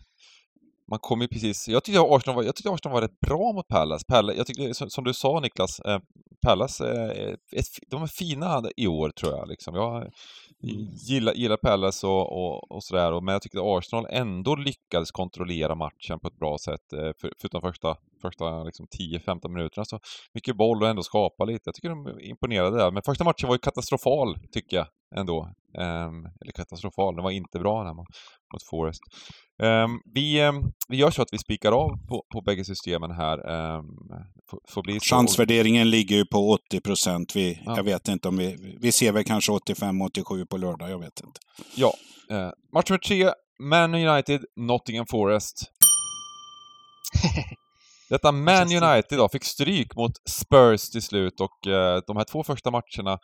[0.94, 1.68] eh, Man kommer ju precis...
[1.68, 4.06] Jag tyckte Arsenal var, jag tyckte Arsenal var rätt bra mot Palace.
[4.08, 6.00] Palace jag tyckte, som, som du sa Niklas, eh,
[6.46, 9.48] Palace är ett, de är fina i år tror jag.
[9.48, 9.76] Liksom.
[9.76, 10.10] Jag
[11.10, 16.20] gillar, gillar Palace och, och, och sådär, men jag tyckte Arsenal ändå lyckades kontrollera matchen
[16.20, 16.94] på ett bra sätt.
[16.94, 19.86] eh, För, förutom första, första liksom 10-15 minuterna.
[19.86, 20.00] Så
[20.34, 21.62] mycket boll och ändå skapa lite.
[21.66, 22.92] Jag tycker de imponerade där.
[22.92, 25.50] Men första matchen var ju katastrofal, tycker jag ändå.
[25.78, 28.08] Ehm, eller katastrofal, den var inte bra den här mot,
[28.70, 29.02] Forest.
[29.64, 30.56] Ehm, vi, ehm,
[30.90, 33.38] vi gör så att vi spikar av på, på bägge systemen här.
[33.78, 33.86] Um,
[34.50, 35.00] får, får.
[35.00, 37.36] Chansvärderingen ligger ju på 80 procent.
[37.36, 37.78] Vi, Ja.
[37.78, 38.78] Jag vet inte om vi...
[38.82, 41.40] Vi ser väl kanske 85-87 på lördag, jag vet inte.
[41.76, 41.94] Ja.
[42.30, 45.64] Eh, match nummer tre, Man United, Nottingham Forest.
[48.10, 48.84] Detta Man.
[48.84, 53.20] United då fick stryk mot Spurs till slut och eh, de här två första matcherna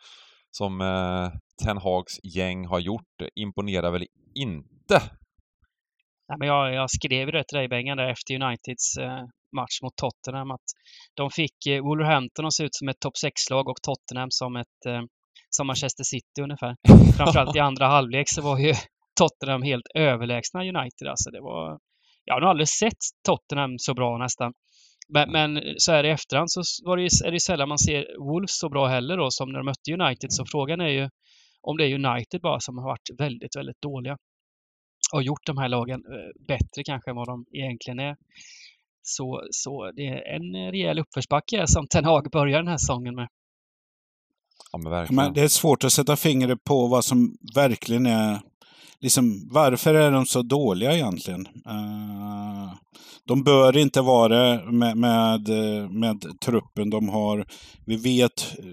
[0.50, 1.30] som eh,
[1.64, 4.98] Ten Hags gäng har gjort imponerar väl inte?
[6.28, 9.24] Nej, men jag, jag skrev ju det till dig Bengan där efter Uniteds eh,
[9.56, 10.66] match mot Tottenham att
[11.14, 14.80] de fick eh, Wolverhampton att se ut som ett topp 6-lag och Tottenham som ett
[14.86, 15.02] eh,
[15.50, 16.76] som Manchester City ungefär.
[17.16, 18.74] Framförallt i andra halvlek så var ju
[19.20, 21.08] Tottenham helt överlägsna United.
[21.08, 21.78] Alltså det var,
[22.24, 24.52] jag har nog aldrig sett Tottenham så bra nästan.
[25.08, 27.78] Men, men så här i efterhand så var det ju, är det ju sällan man
[27.78, 30.32] ser Wolves så bra heller då som när de mötte United.
[30.32, 31.08] Så frågan är ju
[31.62, 34.16] om det är United bara som har varit väldigt, väldigt dåliga.
[35.12, 38.16] och gjort de här lagen eh, bättre kanske än vad de egentligen är.
[39.02, 43.28] Så, så det är en rejäl uppförsbacke som Ten Hag börjar den här säsongen med.
[44.72, 45.06] Ja, men.
[45.10, 48.40] Men det är svårt att sätta fingret på vad som verkligen är...
[49.00, 51.46] Liksom, varför är de så dåliga egentligen?
[51.46, 52.74] Eh,
[53.24, 55.48] de bör inte vara det med, med,
[55.90, 57.46] med truppen de har.
[57.86, 58.64] Vi vet eh,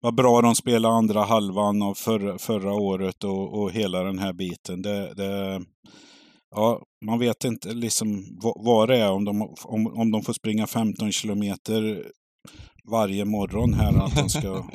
[0.00, 4.32] vad bra de spelade andra halvan av förra, förra året och, och hela den här
[4.32, 4.82] biten.
[4.82, 5.60] Det, det,
[6.56, 8.24] ja, man vet inte liksom
[8.64, 12.04] vad, det är om de, om, om de får springa 15 kilometer
[12.90, 14.04] varje morgon här.
[14.04, 14.48] Att de ska...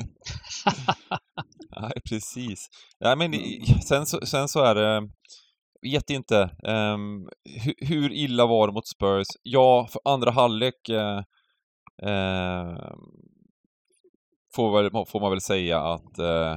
[1.80, 2.68] Nej, precis.
[3.00, 5.08] Nej, men i- sen så, sen så är det...
[5.82, 6.50] Vet inte.
[6.66, 7.28] ehm,
[7.64, 9.26] hur, hur illa var det mot Spurs?
[9.42, 11.18] Ja, för andra halvlek eh,
[12.10, 12.92] eh,
[14.56, 16.56] får, väl, får man väl säga att eh,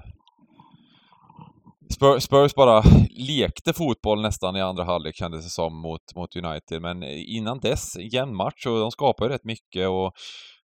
[1.94, 6.82] Spurs, Spurs bara lekte fotboll nästan i andra halvlek kändes det som mot, mot United.
[6.82, 10.12] Men innan dess, jämn match och de skapade ju rätt mycket och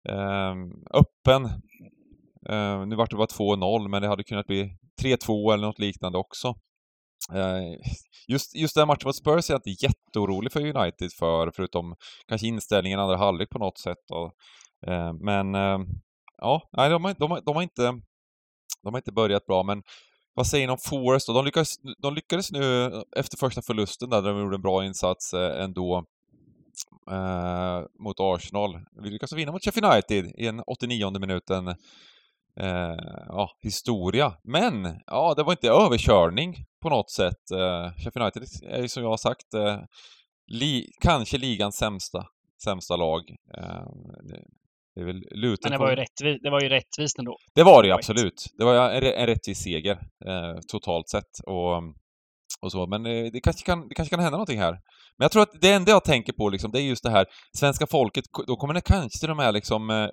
[0.09, 0.55] eh,
[0.95, 1.45] öppen.
[2.49, 4.71] Eh, nu vart det bara 2-0, men det hade kunnat bli
[5.03, 6.55] 3-2 eller något liknande också.
[7.33, 7.79] Eh,
[8.29, 11.95] just, just den matchen mot Spurs är jag inte jätteorolig för United för, förutom
[12.29, 14.11] kanske inställningen i andra halvlek på något sätt.
[14.13, 14.33] Och,
[14.93, 15.87] eh, men ehm,
[16.39, 17.83] ja, nej, de, har, de, har, de, har inte,
[18.83, 19.83] de har inte börjat bra, men
[20.35, 21.33] vad säger ni om Forest då?
[21.33, 24.85] De lyckades, de lyckades nu eh, efter första förlusten där, där de gjorde en bra
[24.85, 26.05] insats eh, ändå
[27.11, 28.81] eh, mot Arsenal.
[29.03, 31.69] Vi lyckades vinna mot Sheffield United i en 89 minuten
[32.61, 32.97] eh,
[33.29, 34.33] ja, historia.
[34.45, 37.51] Men, ja, det var inte överkörning på något sätt.
[37.51, 39.79] Eh, Sheffield United är ju som jag har sagt eh,
[40.47, 42.27] li kanske ligans sämsta,
[42.65, 43.23] sämsta lag.
[43.59, 43.87] Eh,
[44.97, 45.23] det, är väl
[45.63, 47.37] Men det var ju, rättvis, det var ju rättvist ändå.
[47.55, 48.47] det var det ju absolut.
[48.59, 49.93] Det var en, en rättvis seger
[50.27, 51.33] eh, totalt sett.
[51.47, 51.77] Och,
[52.63, 52.87] och så.
[52.87, 54.73] Men eh, det, kanske kan, det kanske kan hända någonting här.
[55.19, 57.27] Men jag tror att det enda jag tänker på liksom, det är just det här,
[57.59, 60.09] svenska folket, då kommer det kanske till de här liksom eh,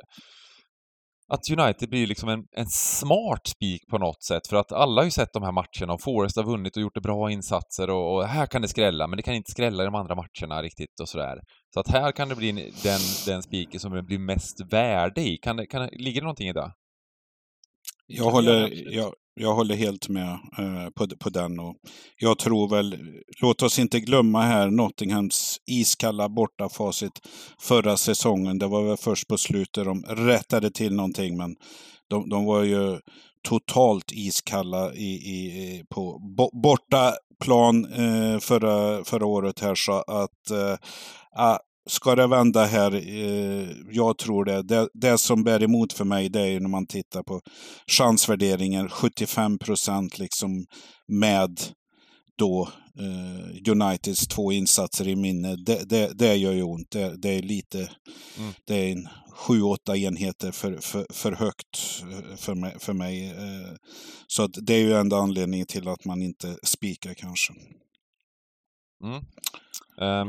[1.27, 4.47] att United blir liksom en, en smart spik på något sätt.
[4.47, 7.01] För att alla har ju sett de här matcherna och Forrest har vunnit och gjort
[7.03, 9.95] bra insatser och, och här kan det skrälla, men det kan inte skrälla i de
[9.95, 11.39] andra matcherna riktigt och sådär.
[11.73, 15.21] Så att här kan det bli en- den, den spiken som det blir mest värde
[15.21, 15.37] i.
[15.37, 16.71] Kan det, kan ligger det någonting i det?
[18.07, 21.59] Jag håller, jag, jag håller helt med eh, på, på den.
[21.59, 21.75] Och
[22.17, 22.97] jag tror väl,
[23.41, 27.21] låt oss inte glömma här Nottinghams iskalla bortafacit
[27.59, 28.59] förra säsongen.
[28.59, 31.55] Det var väl först på slutet de rättade till någonting, men
[32.09, 32.99] de, de var ju
[33.47, 39.75] totalt iskalla i, i, på bo, bortaplan eh, förra, förra året här.
[39.75, 40.75] Så att eh,
[41.35, 41.57] ah,
[41.89, 44.61] ska det vända här, eh, jag tror det.
[44.63, 44.89] det.
[44.93, 47.41] Det som bär emot för mig det är när man tittar på
[47.87, 50.65] chansvärderingen, 75 procent liksom
[51.07, 51.61] med
[52.37, 52.69] då
[52.99, 55.55] eh, Uniteds två insatser i minne.
[55.55, 56.91] Det, det, det gör ju ont.
[56.91, 57.89] Det, det är lite,
[58.37, 58.53] Mm.
[58.67, 62.75] det är en sju, åtta enheter för, för, för högt eh, för mig.
[62.79, 63.29] För mig.
[63.29, 63.75] eh.
[64.27, 67.53] Så det är ju enda anledningen till att man inte spikar kanske.
[69.03, 69.23] Mm.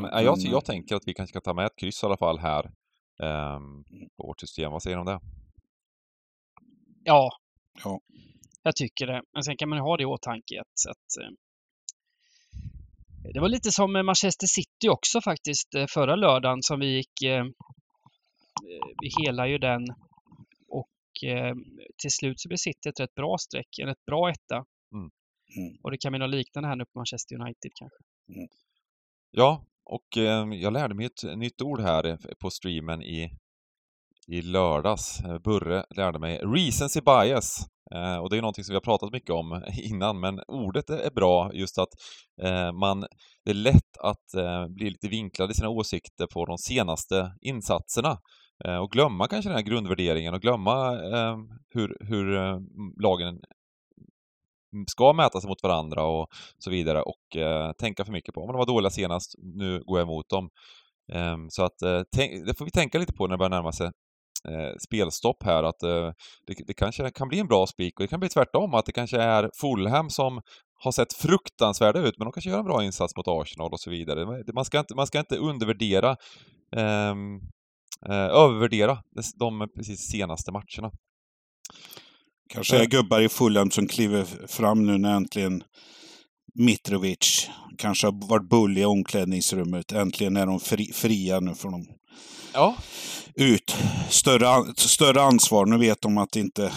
[0.03, 2.39] Nej, jag, jag tänker att vi kanske ska ta med ett kryss i alla fall
[2.39, 2.71] här
[3.23, 3.85] ehm,
[4.17, 4.73] på vårt system.
[4.73, 5.21] Vad säger du om det?
[7.05, 7.31] Ja.
[7.85, 8.01] Ja.
[8.63, 9.23] Jag tycker det.
[9.33, 11.31] Men sen kan man ha det i åtanke att, att eh,
[13.33, 17.41] det var lite som Manchester City också faktiskt eh, förra lördagen som vi gick eh,
[17.41, 17.47] eh,
[19.01, 19.87] vi helar ju den
[20.69, 21.55] och eh,
[22.03, 24.65] till slut så blev City ett rätt bra streck, en rätt bra etta.
[24.93, 25.11] Mm.
[25.57, 25.77] Mm.
[25.83, 27.99] Och det kan bli något liknande här nu på Manchester United kanske.
[29.37, 33.31] Ja, och ehm, jag lärde mig ett nytt ord här eh, på streamen i,
[34.29, 35.21] i lördags.
[35.21, 37.67] Eh, Burre lärde mig recency bias.
[37.95, 41.11] Eh, och det är någonting som vi har pratat mycket om innan, men ordet är
[41.11, 41.89] bra just att
[42.75, 43.01] man,
[43.45, 44.27] det är lätt att
[44.69, 48.19] bli lite vinklad i sina åsikter på de senaste insatserna.
[48.83, 52.27] Och glömma kanske den här grundvärderingen och glömma ehm, hur, hur
[53.03, 53.41] lagen
[54.89, 58.47] ska mäta sig mot varandra och så vidare och eh, tänka för mycket på om
[58.47, 60.51] de var dåliga senast, nu går jag emot dem.
[61.13, 63.73] Eh, så att eh, tänk, det får vi tänka lite på när det börjar närma
[63.73, 63.87] sig
[64.49, 66.11] eh, spelstopp här att eh,
[66.47, 68.93] det, det kanske kan bli en bra spik och det kan bli tvärtom att det
[68.93, 70.41] kanske är Fulham som
[70.85, 73.91] har sett fruktansvärda ut men de kanske gör en bra insats mot Arsenal och så
[73.91, 74.45] vidare.
[74.55, 76.17] Man ska inte, man ska inte undervärdera
[76.77, 77.37] ehm,
[78.09, 80.91] eh, övervärdera de, de precis senaste matcherna.
[82.49, 85.63] Kanske är gubbar i Fulham som kliver fram nu när äntligen
[86.55, 89.93] Mitrovic kanske har varit bull i omklädningsrummet.
[89.93, 91.41] Äntligen är de fri, fria.
[91.41, 91.87] Nu får de
[92.55, 92.77] Ja,
[93.35, 93.77] ut.
[94.11, 95.67] Större, större ansvar.
[95.67, 96.73] Nu vet de att inte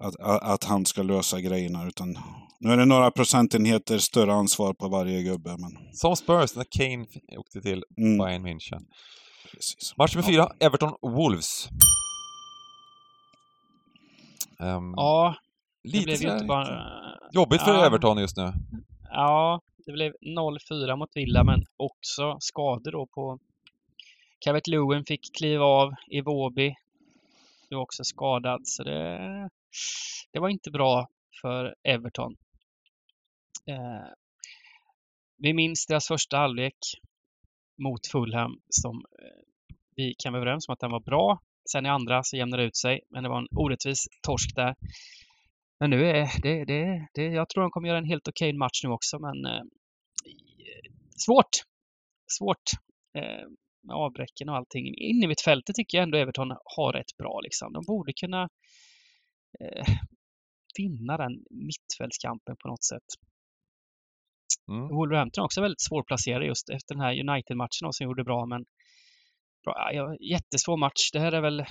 [0.00, 1.86] att, att, han ska lösa grejerna.
[1.88, 2.18] Utan
[2.60, 5.50] Nu är det några procentenheter större ansvar på varje gubbe.
[5.50, 7.06] Men, Som Spurs när Kane
[7.38, 8.80] åkte till mm, Bayern München.
[9.52, 9.94] precis.
[9.98, 11.68] Match nummer fyra, Everton-Wolves.
[14.62, 15.36] Um, Ja,
[15.82, 16.84] det lite blev ju inte bara...
[17.32, 17.86] jobbigt för Ja.
[17.86, 18.52] Everton just nu.
[19.10, 23.38] Ja, det blev 0-4 mot Villa men också skador då på...
[24.38, 25.94] Calvert Lewin fick kliva av.
[26.10, 26.74] Iwobi
[27.70, 29.18] är också skadad så det,
[30.32, 31.08] det var inte bra
[31.42, 32.36] för Everton.
[33.66, 34.06] Eh,
[35.38, 36.76] vi minns deras första halvlek
[37.78, 39.44] mot Fulham som eh,
[39.96, 41.40] vi kan vara överens om att den var bra.
[41.72, 44.74] Sen i andra så jämnade det ut sig, men det var en orättvis torsk där.
[45.80, 48.80] Men nu är det, det, det jag tror de kommer göra en helt okej match
[48.84, 49.62] nu också, men eh,
[51.26, 51.54] svårt.
[52.38, 52.66] Svårt
[53.18, 53.46] eh,
[53.86, 54.86] med avbräcken och allting.
[54.86, 57.72] In i mitt fältet tycker jag ändå Everton har rätt bra liksom.
[57.72, 58.42] De borde kunna
[59.60, 59.86] eh,
[60.78, 63.08] vinna den mittfältskampen på något sätt.
[64.70, 64.88] Mm.
[64.88, 68.64] Wolverhampton är också väldigt svårplacerade just efter den här United-matchen som gjorde bra, men
[69.64, 71.10] bra, ja, jättesvår match.
[71.12, 71.66] Det här är väl eh,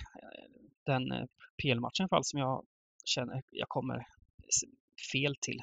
[0.85, 1.25] den eh,
[1.61, 2.63] PL-matchen i alla fall som jag
[3.05, 4.07] känner jag kommer
[5.11, 5.61] fel till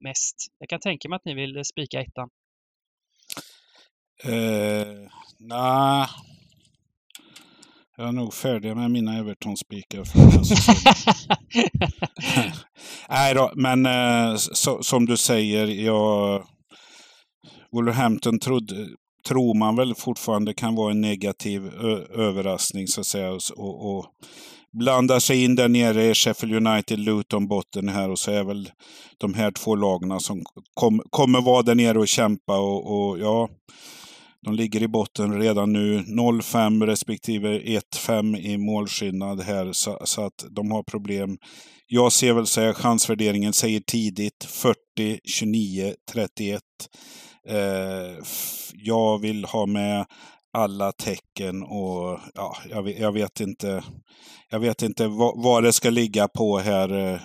[0.00, 0.36] mest.
[0.58, 2.30] Jag kan tänka mig att ni vill spika ettan.
[4.24, 6.06] Eh, Nej.
[7.96, 11.34] Jag är nog färdig med mina Everton-spikar för den här säsongen.
[13.08, 16.46] Nej då, men eh, så, som du säger, jag...
[17.72, 18.88] Wolverhampton trodde,
[19.28, 21.66] tror man väl fortfarande kan vara en negativ
[22.14, 23.32] överraskning så att säga.
[23.56, 24.06] Och, och
[24.78, 28.70] blandar sig in där nere i Sheffield United, Luton, botten här och så är väl
[29.18, 30.42] de här två lagarna som
[30.74, 33.48] kom, kommer vara där nere och kämpa och, och ja,
[34.44, 35.98] de ligger i botten redan nu.
[35.98, 41.38] 0-5 respektive 1-5 i målskillnad här så, så att de har problem.
[41.86, 46.60] Jag ser väl så här, chansvärderingen säger tidigt 40, 29, 31.
[47.48, 48.24] Eh,
[48.74, 50.06] jag vill ha med
[50.56, 53.84] alla tecken och ja, jag, vet, jag vet inte.
[54.50, 57.12] Jag vet inte vad, vad det ska ligga på här.
[57.12, 57.20] eh.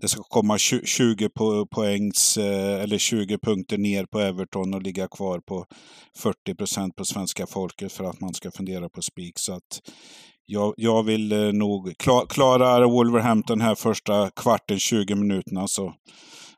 [0.00, 5.08] Det ska komma 20 po poängs eh, eller 20 punkter ner på Everton och ligga
[5.08, 5.66] kvar på
[6.18, 9.38] 40 procent på svenska folket för att man ska fundera på spik.
[9.38, 9.80] Så att
[10.46, 15.94] jag, jag vill eh, nog, klar, klarar Wolverhampton här första kvarten, 20 minuterna så,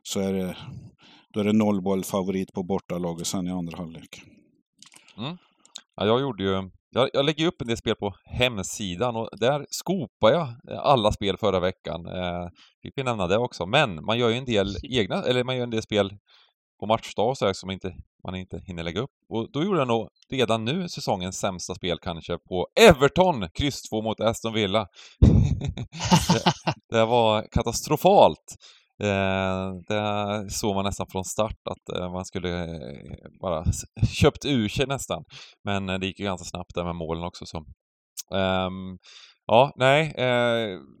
[0.03, 0.57] så är det,
[1.33, 4.21] då är det nollboll favorit på bortalaget sen i andra halvlek.
[5.95, 6.69] Ja, jag gjorde ju...
[6.93, 10.47] Jag, jag lägger upp en del spel på hemsidan och där skopar jag
[10.79, 12.05] alla spel förra veckan.
[12.05, 12.49] Eh,
[12.83, 13.65] fick vi nämna det också.
[13.65, 16.17] Men man gör ju en del egna, eller man gör en del spel
[16.79, 19.11] på matchdag och så här som inte, man inte hinner lägga upp.
[19.29, 24.01] Och då gjorde jag nog redan nu säsongens sämsta spel kanske på Everton, kryss 2
[24.01, 24.87] mot Aston Villa.
[26.33, 28.55] det, det var katastrofalt.
[29.03, 33.63] Eh, det såg man nästan från start att eh, man skulle eh, bara
[34.13, 35.23] köpt ur sig nästan.
[35.63, 37.45] Men det gick ju ganska snabbt där med målen också.
[37.45, 37.57] Så.
[38.35, 38.97] Ehm,
[39.47, 40.13] ja, nej,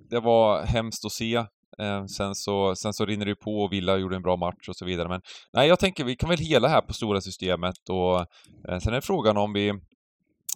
[0.09, 1.35] det var hemskt att se.
[1.79, 4.75] Eh, sen, så, sen så rinner det på och Villa gjorde en bra match och
[4.75, 5.09] så vidare.
[5.09, 5.21] Men
[5.53, 8.25] nej, jag tänker vi kan väl hela här på stora systemet och
[8.83, 9.69] sen är frågan om vi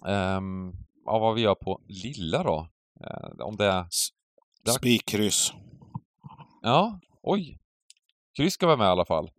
[0.06, 0.72] ehm,
[1.06, 2.68] ja, vad vi gör på lilla då.
[3.44, 3.86] Om det är...
[4.78, 5.52] Spikkryss.
[6.62, 7.58] Ja, oj.
[8.36, 9.30] Kryss ska vara med i alla fall.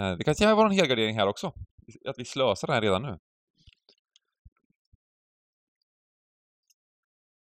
[0.00, 1.46] Eh, det kan säga vara en helgardering här också.
[2.08, 3.18] Att vi slösar den här redan nu.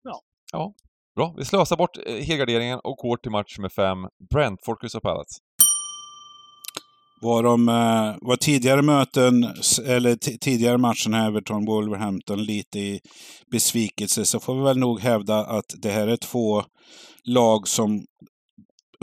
[0.04, 0.22] Ja.
[0.52, 0.74] Ja,
[1.16, 1.34] bra.
[1.38, 3.98] Vi slösar bort eh, helgarderingen och går till match med fem.
[4.34, 5.40] Brentford Crystal Palace.
[7.22, 9.44] Var, de, eh, var tidigare möten,
[9.86, 13.00] eller ti- tidigare matchen här, Everton Wolverhampton, lite i
[13.52, 16.64] besvikelse så får vi väl nog hävda att det här är två
[17.24, 18.06] lag som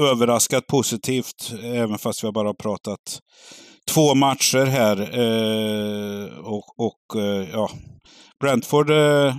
[0.01, 3.21] överraskat positivt, även fast vi har bara pratat
[3.95, 5.01] två matcher här.
[5.01, 7.71] Eh, och och eh, ja,
[8.41, 9.35] Brentford, eh,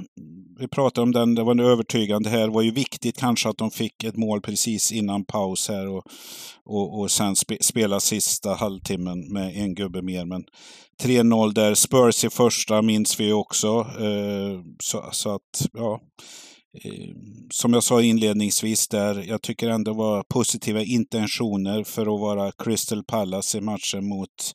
[0.60, 2.48] vi pratade om den, det var en övertygande här.
[2.48, 6.04] Det var ju viktigt kanske att de fick ett mål precis innan paus här och,
[6.66, 10.26] och, och sen spe, spela sista halvtimmen med en gubbe mer.
[10.26, 10.44] Men
[11.04, 11.74] 3-0 där.
[11.74, 13.68] Spurs i första minns vi också.
[13.80, 16.00] Eh, så, så att, ja.
[16.74, 22.52] Ehm, som jag sa inledningsvis där, jag tycker ändå var positiva intentioner för att vara
[22.52, 24.54] Crystal Palace i matchen mot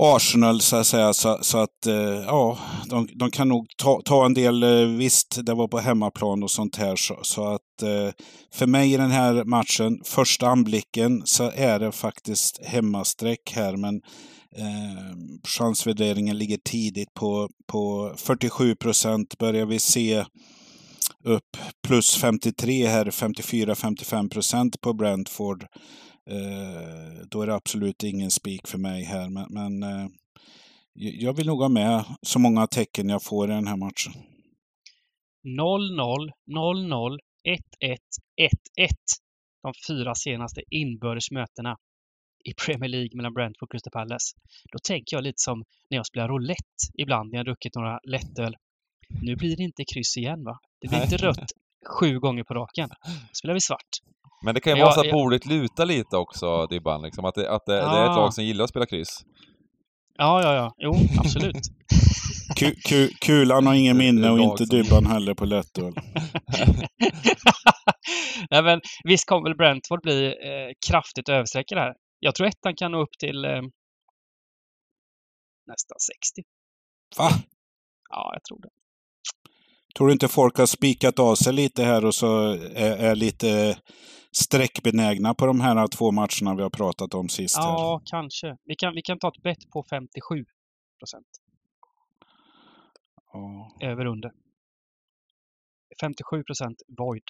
[0.00, 1.14] Arsenal så att säga.
[1.14, 1.94] Så, så att eh,
[2.26, 6.42] ja, de, de kan nog ta, ta en del, eh, visst det var på hemmaplan
[6.42, 6.96] och sånt här.
[6.96, 8.12] Så, så att eh,
[8.52, 13.76] för mig i den här matchen, första anblicken så är det faktiskt hemmasträck här.
[13.76, 13.94] Men
[14.56, 15.16] eh,
[15.48, 19.38] chansvärderingen ligger tidigt på, på 47 procent.
[19.38, 20.24] Börjar vi se
[21.24, 21.56] upp
[21.86, 25.62] plus 53 här, 54-55 procent på Brentford.
[26.30, 29.28] eh, då är det absolut ingen spik för mig här.
[29.28, 30.08] Men, men eh,
[30.94, 34.12] jag vill nog ha med så många tecken jag får i den här matchen.
[35.44, 37.96] 0-0, 0-0, 1-1,
[38.80, 38.88] 1-1.
[39.62, 41.76] De fyra senaste inbördes mötena
[42.44, 44.36] i Premier League mellan Brentford och Crystal Palace.
[44.72, 48.56] Då tänker jag lite som när jag spelar roulette ibland när jag druckit några lättöl.
[49.22, 50.58] Nu blir det inte kryss igen va?
[50.80, 51.50] Det blir inte rött
[52.00, 52.88] sju gånger på raken.
[52.88, 52.94] Då
[53.32, 53.88] spelar vi svart.
[54.44, 57.02] Men det kan ju Men vara jag- så att jag- bordet lutar lite också, Dibban,
[57.02, 57.24] liksom.
[57.24, 59.20] Att, det, att det, det är ett lag som gillar att spela kryss.
[60.14, 60.74] Ja, ja, ja.
[60.78, 61.56] Jo, absolut.
[62.56, 65.92] Ku, ku, kulan har ingen minne och inte Dybban heller på lättöl.
[68.50, 71.94] Nej, men visst kommer väl Brentford bli eh, kraftigt överstreckade här.
[72.18, 73.62] Jag tror ettan kan nå upp till eh,
[75.66, 76.42] nästan 60.
[77.18, 77.28] Va?
[78.10, 78.68] Ja, jag tror det.
[79.98, 83.78] Tror du inte folk har spikat av sig lite här och så är, är lite
[84.32, 87.56] sträckbenägna på de här två matcherna vi har pratat om sist?
[87.56, 87.64] Här.
[87.64, 88.56] Ja, kanske.
[88.64, 90.44] Vi kan, vi kan ta ett bett på 57
[90.98, 91.26] procent.
[93.32, 93.76] Ja.
[93.80, 94.30] Över under.
[96.00, 97.22] 57 procent void.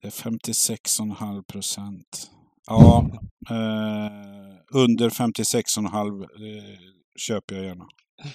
[0.00, 2.30] Det är 56,5 procent.
[2.66, 3.10] Ja,
[3.50, 6.78] eh, under 56,5 eh,
[7.18, 7.84] köper jag gärna.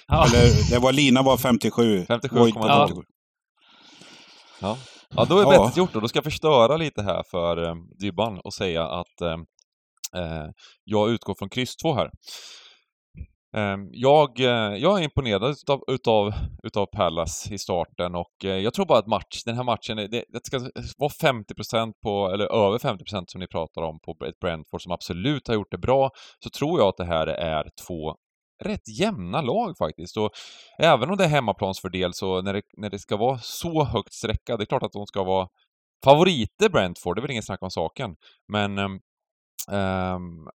[0.06, 0.26] Ja.
[0.26, 2.04] Eller det var Lina var 57.
[2.04, 2.38] 57,2.
[2.38, 2.86] Void var Ja.
[2.88, 3.02] 57.
[4.60, 4.78] Ja.
[5.16, 5.50] ja, då är Ja.
[5.62, 9.20] bettet gjort och då ska jag förstöra lite här för eh, Dybban och säga att
[9.20, 9.36] eh,
[10.22, 10.46] eh,
[10.84, 12.10] jag utgår från kryss 2 här.
[13.56, 16.32] Eh, jag, eh, jag är imponerad utav, utav,
[16.64, 20.08] utav Pallas i starten och eh, jag tror bara att match, den här matchen, det,
[20.28, 20.58] det ska
[20.98, 25.48] vara 50% på, eller över 50% som ni pratar om på ett Brentford som absolut
[25.48, 26.10] har gjort det bra,
[26.44, 28.14] så tror jag att det här är två
[28.62, 30.16] rätt jämna lag faktiskt.
[30.16, 30.30] Och
[30.78, 34.56] även om det är hemmaplansfördel så när det, när det ska vara så högt sträcka,
[34.56, 35.48] det är klart att de ska vara
[36.04, 38.16] favoriter Brentford, det är väl ingen snack om saken.
[38.52, 38.98] Men ehm,
[39.72, 40.48] ehm,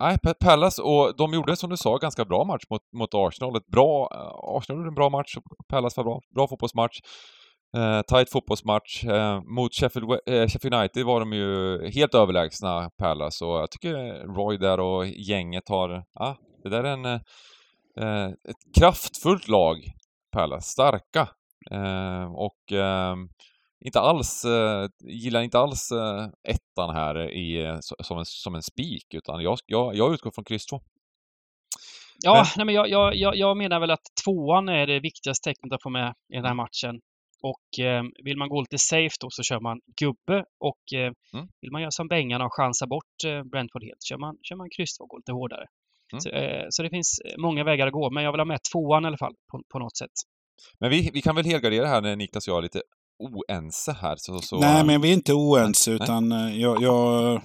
[0.00, 3.56] Nej, Pallas, Palace, och de gjorde som du sa ganska bra match mot, mot Arsenal.
[3.56, 5.36] Ett bra, eh, Arsenal gjorde en bra match,
[5.68, 6.20] Palace var bra.
[6.34, 6.98] Bra fotbollsmatch.
[7.76, 9.04] Eh, tight fotbollsmatch.
[9.04, 13.44] Eh, mot Sheffield, eh, Sheffield United var de ju helt överlägsna, Palace.
[13.44, 13.94] Och jag tycker
[14.34, 16.04] Roy där och gänget har...
[16.14, 17.04] Ja, det där är en...
[17.04, 17.20] eh,
[18.00, 19.76] Eh, ett kraftfullt lag,
[20.32, 20.68] Palace.
[20.68, 21.28] Starka.
[21.70, 23.28] Eh, och ehm,
[23.84, 28.54] inte alls, eh, gillar inte alls eh, ettan här i, eh, so- som en, som
[28.54, 30.80] en spik, utan jag, jag, jag utgår från kryss 2.
[32.24, 35.72] Ja, Men- nej, men jag, jag, jag, menar väl att tvåan är det viktigaste tecknet
[35.72, 37.00] att få med i den här matchen.
[37.42, 41.46] Och eh, vill man gå lite safe då så kör man gubbe och eh, Mm.
[41.60, 44.68] vill man göra som Bengan och chansa bort eh, Brentford helt kör man, kör man
[44.76, 45.66] kryss och går lite hårdare.
[46.14, 46.20] Mm.
[46.20, 49.04] Så, eh, så det finns många vägar att gå, men jag vill ha med tvåan
[49.04, 50.10] i alla fall på, på något sätt.
[50.80, 52.82] Men vi, vi kan väl helgardera här när Niklas och jag är lite
[53.18, 54.16] oense här.
[54.16, 56.00] Så, så, Nej, men vi är inte oense Nej.
[56.02, 57.40] utan eh, jag, jag,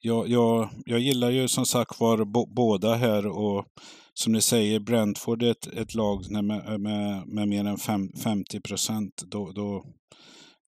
[0.00, 3.64] jag, jag, jag gillar ju som sagt var bo, båda här och
[4.14, 6.44] som ni säger, Brentford är ett, ett lag med,
[6.80, 9.22] med, med mer än fem, 50 procent.
[9.26, 9.84] Då, då,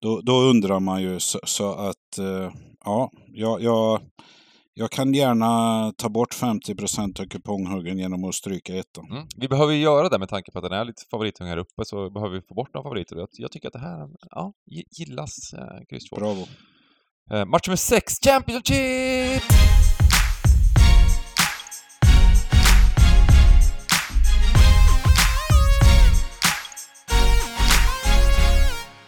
[0.02, 2.52] då, då undrar man ju så, så att eh,
[2.84, 4.00] ja, jag, jag,
[4.78, 9.10] jag kan gärna ta bort 50 procent av kuponghuggen genom att stryka ettan.
[9.10, 9.26] Mm.
[9.36, 11.84] Vi behöver ju göra det med tanke på att den är lite favorittung här uppe,
[11.84, 13.16] så behöver vi få bort några favoriter.
[13.16, 16.16] Jag, jag tycker att det här, ja, gi- gillas eh, kryss 2.
[16.16, 16.46] Bravo!
[17.32, 19.42] Eh, match nummer 6, Championship!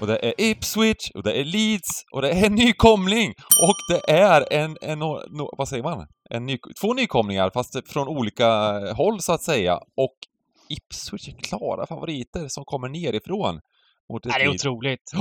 [0.00, 3.34] Och det är Ipswich, och det är Leeds, och det är en nykomling!
[3.68, 6.06] Och det är en, en no, vad säger man?
[6.30, 8.48] En ny, två nykomlingar, fast från olika
[8.94, 9.74] håll så att säga.
[9.96, 10.16] Och
[10.68, 13.60] Ipswich är klara favoriter som kommer nerifrån.
[14.12, 14.64] Mot ett det är Leeds.
[14.66, 15.12] otroligt.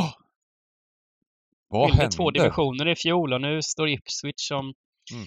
[1.68, 2.16] Vad Skilde hände?
[2.16, 4.74] två divisioner i fjol och nu står Ipswich som
[5.14, 5.26] Mm.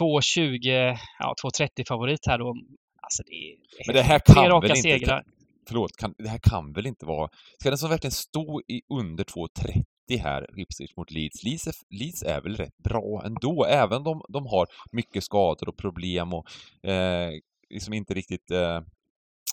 [0.00, 2.54] 2,20, ja 2,30 favorit här då.
[3.02, 4.82] Alltså det är, Men det här kan väl inte...
[4.82, 5.22] segrar.
[5.66, 7.28] Förlåt, kan, det här kan väl inte vara...
[7.60, 11.44] Ska den som verkligen stå i under 2.30 här, Ipswich mot Leeds?
[11.44, 15.68] Leeds är, Leeds är väl rätt bra ändå, även om de, de har mycket skador
[15.68, 16.46] och problem och
[16.90, 17.30] eh,
[17.70, 18.80] liksom inte riktigt eh,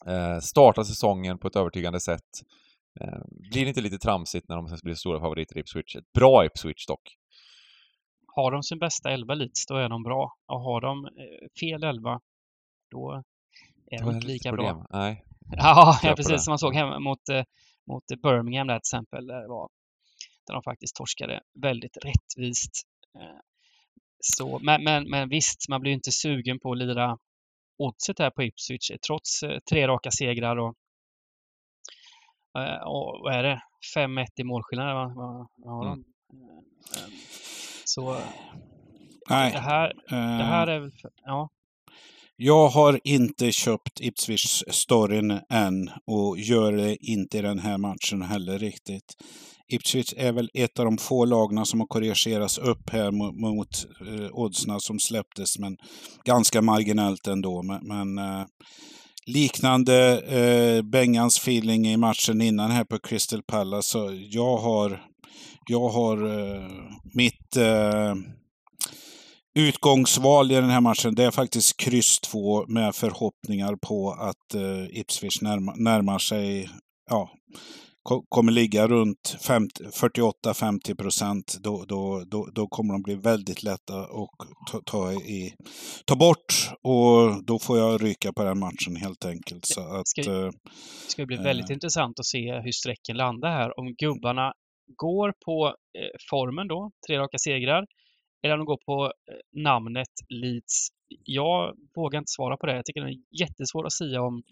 [0.05, 2.30] eh, startar säsongen på ett övertygande sätt.
[3.01, 3.20] Eh,
[3.51, 5.95] blir det inte lite tramsigt när de blir stora favoriter i Ipswich?
[5.95, 7.16] Ett bra Ipswich dock.
[8.36, 10.34] Har de sin bästa elva Leeds, då är de bra.
[10.47, 11.12] Och har de eh,
[11.60, 12.20] fel elva,
[12.91, 13.24] då
[13.91, 14.86] är de inte lika bra.
[14.89, 15.24] Nej.
[16.04, 17.43] Ja, precis som man såg hemma mot, eh,
[17.88, 19.28] mot Birmingham där till exempel.
[19.28, 19.70] Där, var,
[20.47, 22.72] där de faktiskt torskade väldigt rättvist.
[23.20, 23.39] Eh,
[24.20, 27.18] Så, men, men, men visst, man blir ju inte sugen på att lira
[27.78, 30.76] oddset här på Ipswich trots eh, tre raka segrar och,
[32.86, 33.62] och vad är det?
[33.95, 34.95] 5-1 i målskillnad.
[34.95, 35.14] Va?
[35.16, 35.97] Va, vad har
[36.34, 37.12] Mm.
[37.86, 38.18] Så
[39.30, 39.52] Nej.
[39.52, 39.93] det här,
[40.38, 40.91] det här är
[41.24, 41.50] Ja,
[42.42, 48.60] jag har inte köpt Ipswich-storyn än och gör det inte i den här matchen heller
[48.60, 49.18] riktigt.
[49.68, 53.86] Ipswich är väl ett av de få lagna som har korrigerats upp här mot, mot
[54.08, 55.78] eh, oddsna som släpptes, men
[56.26, 57.62] ganska marginellt ändå.
[57.64, 58.46] Men, men eh,
[59.26, 63.90] liknande eh, Bengans feeling i matchen innan här på Crystal Palace.
[63.90, 65.02] Så jag har,
[65.68, 66.70] jag har eh,
[67.14, 68.16] mitt eh,
[69.60, 71.16] utgångsval i den här matchen.
[71.16, 76.70] Det är faktiskt kryss 2 med förhoppningar på att eh, Ipswich närma, närmar sig,
[77.10, 77.30] ja,
[78.03, 81.57] ko- kommer ligga runt 50 48-50 procent.
[81.64, 84.30] Då, då, då, då kommer de bli väldigt lätta att
[84.72, 85.53] ta, ta, i,
[86.05, 89.66] ta bort och då får jag ryka på den matchen helt enkelt.
[89.66, 90.45] Så att, Ska- eh,
[91.05, 91.74] det ska bli väldigt Eh.
[91.74, 93.80] intressant att se hur strecken landar här.
[93.80, 94.51] Om gubbarna
[94.95, 97.86] går på eh, formen då, tre raka segrar,
[98.44, 100.88] eller om de går på eh, namnet Leeds.
[101.24, 102.76] Jag vågar inte svara på det.
[102.76, 104.44] Jag tycker det är jättesvårt att säga om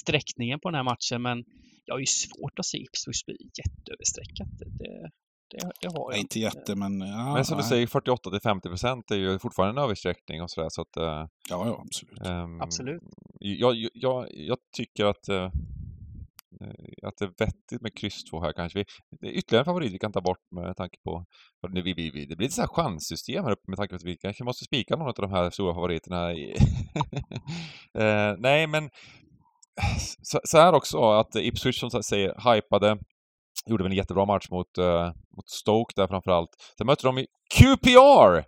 [0.00, 1.44] sträckningen på den här matchen, men
[1.84, 4.48] jag har ju svårt att se Ipswich bli jätteöverstreckat.
[4.58, 5.10] Det,
[5.50, 6.18] det, det, har nej, jag.
[6.18, 7.00] inte jätte, men...
[7.00, 7.68] Ja, Men som du nej.
[7.68, 10.96] säger, 48 till 50 procent är ju fortfarande en översträckning och sådär så att...
[10.96, 11.26] eh, Ja,
[11.66, 12.20] ja, absolut.
[12.26, 13.02] ehm, Absolut.
[13.40, 15.50] Jag, jag- jag, tycker att, eh,
[16.60, 18.78] Eh, att det är vettigt med kryss 2 här kanske.
[18.78, 18.84] Vi,
[19.20, 21.24] det är ytterligare en favorit vi kan ta bort med tanke på...
[21.60, 23.90] för nu, vi, vi, vi, det blir lite så här chanssystem här uppe med tanke
[23.92, 26.32] på att vi kanske måste spika någon av de här stora favoriterna.
[26.32, 26.54] i-
[27.98, 28.90] eh, nej, men
[30.22, 32.98] så, så här också att Ipswich som sagt säger hypade
[33.68, 36.50] Gjorde väl en jättebra match mot, eh, mot Stoke där framförallt.
[36.78, 38.44] Sen mötte de i QPR!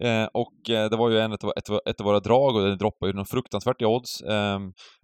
[0.00, 2.76] Eh, och eh, det var ju en, ett, ett, ett av våra drag och det
[2.76, 4.20] droppade ju något fruktansvärt i odds.
[4.20, 4.58] Eh,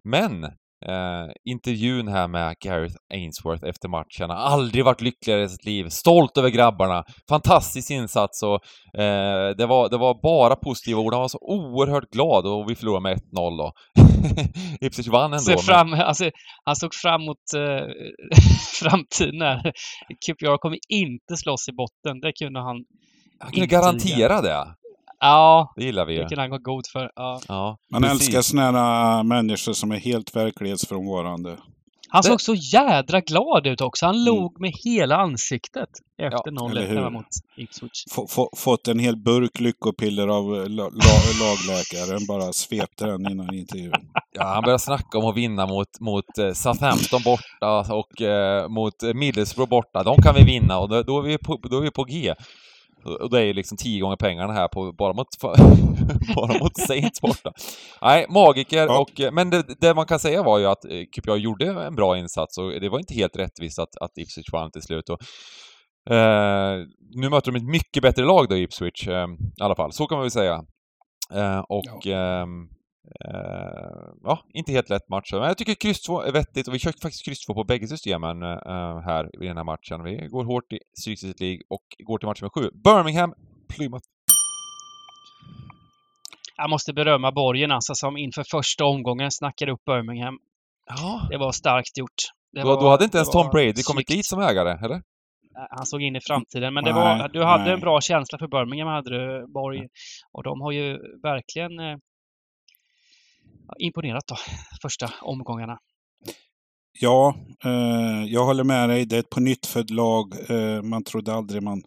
[0.04, 0.42] men
[0.88, 4.30] eh, intervjun här med Gareth Ainsworth efter matchen.
[4.30, 5.88] aldrig varit lyckligare i sitt liv.
[5.88, 7.04] Stolt över grabbarna.
[7.28, 8.54] Fantastisk insats och
[9.00, 11.14] eh, det, var, det var bara positiva ord.
[11.14, 13.20] Han var så oerhört glad och vi förlorade med 1-0
[13.58, 13.72] då.
[14.86, 15.38] Ipswich vann ändå.
[15.38, 16.30] Ser men- fram, alltså,
[16.64, 17.86] han såg fram emot eh,
[18.80, 19.72] framtiden här.
[20.26, 22.20] QPR kommer inte slåss i botten.
[22.20, 22.76] Det kunde han...
[23.42, 24.74] Han kunde garantera det.
[25.20, 26.22] Ja, Det gillar vi ju.
[26.22, 27.10] det kunde han gå god för.
[27.16, 27.40] Ja.
[27.48, 28.20] Ja, Man precis.
[28.28, 31.56] älskar såna här människor som är helt verklighetsfrånvarande.
[32.12, 34.06] Han Det- såg så jädra glad ut också.
[34.06, 34.24] Han Mm.
[34.26, 36.96] log med hela ansiktet efter Ja, 0-1 eller hur?
[36.96, 38.04] hemma mot Ipswich.
[38.10, 43.30] Få- få- Fått en hel burk lyckopiller av eh, la, la, lagläkaren, bara svepte den
[43.30, 43.92] innan intervjun.
[44.32, 48.94] Ja, han började snacka om att vinna mot, mot eh, Southampton borta och eh, mot
[49.14, 50.02] Middlesbrough borta.
[50.02, 52.34] De kan vi vinna och då, då, är, vi på, då är vi på G.
[53.04, 55.26] Och det är ju liksom tio gånger pengarna här på, bara mot,
[56.36, 57.52] bara mot Saints borta.
[58.02, 59.00] Nej, magiker Ja.
[59.00, 59.20] och...
[59.20, 62.18] eh, Men det, det man kan säga var ju att eh, QPR gjorde en bra
[62.18, 65.04] insats och det var inte helt rättvist att, att Ipswich vann till slut.
[65.08, 65.20] Och,
[66.14, 66.78] eh,
[67.14, 69.26] nu möter de ett mycket bättre lag då, Ipswich, eh,
[69.60, 69.92] i alla fall.
[69.92, 70.64] Så kan man väl säga.
[71.34, 72.06] Eh, och...
[72.06, 72.79] ehm, Eh,
[74.22, 75.32] ja, inte helt lätt match.
[75.32, 77.88] Men jag tycker kryss 2 är vettigt och vi kör faktiskt kryss 2 på bägge
[77.88, 80.02] systemen eh, här i den här matchen.
[80.04, 82.70] Vi går hårt i Stryktipset League och går till match nummer 7.
[82.84, 83.34] Birmingham,
[83.68, 84.06] Plymouth.
[86.56, 90.38] Jag måste berömma Borgen alltså, som inför första omgången snackade upp Birmingham.
[90.86, 91.26] Ja.
[91.30, 92.20] Det var starkt gjort.
[92.52, 95.02] Det Då, var- då hade inte ens Tom Brady kommit dit som ägare, eller?
[95.70, 96.74] Han såg in i framtiden.
[96.74, 97.72] Men det Nej, var, du hade nej.
[97.72, 99.88] en bra känsla för Birmingham, hade du, Borg.
[100.32, 101.96] Och de har ju verkligen eh,
[103.78, 104.36] imponerat då,
[104.82, 105.78] första omgångarna.
[107.00, 109.06] Ja, eh, jag håller med dig.
[109.06, 110.50] Det är ett på nytt lag.
[110.50, 111.82] Eh, man trodde aldrig man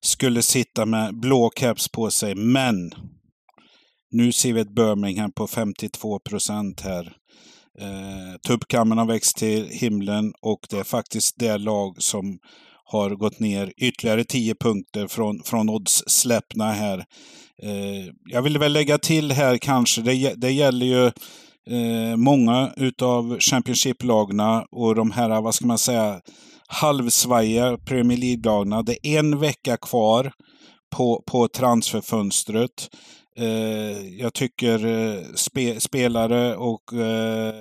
[0.00, 2.34] skulle sitta med blå caps på sig.
[2.34, 2.90] Men
[4.10, 7.16] nu ser vi ett Birmingham på 52 procent här.
[7.80, 12.38] Eh, Tuppkammen har växt till himlen och det är faktiskt det lag som
[12.90, 16.98] har gått ner ytterligare 10 punkter från, från odds släppna här.
[17.62, 21.06] Eh, jag vill väl lägga till här kanske, det, det gäller ju
[21.70, 26.20] eh, många utav Championship-lagna och de här, vad ska man säga,
[26.66, 28.82] halvsvajiga Premier League-lagna.
[28.82, 30.32] Det är en vecka kvar
[30.90, 32.90] på, på transferfönstret.
[33.36, 37.54] Eh, jag tycker eh, spe, spelare och eh,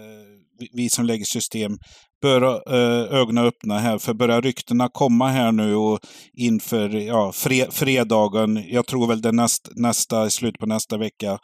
[0.73, 1.77] vi- som lägger system
[2.21, 3.97] bör ha eh, ögonen öppna här.
[3.97, 5.99] För börjar ryktena komma här nu och
[6.33, 11.39] inför ja, fre, fredagen, jag tror väl det näst, nästa, i slutet på nästa vecka,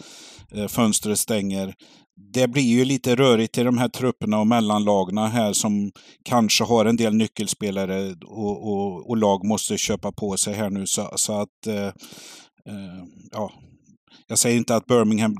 [0.51, 1.73] eh, fönstret stänger.
[2.33, 5.91] Det blir ju lite rörigt i de här trupperna och mellanlagna här som
[6.25, 10.87] kanske har en del nyckelspelare och, och, och lag måste köpa på sig här nu.
[10.87, 13.51] Så, så att, eh, eh ja,
[14.27, 15.35] jag säger inte att Birmingham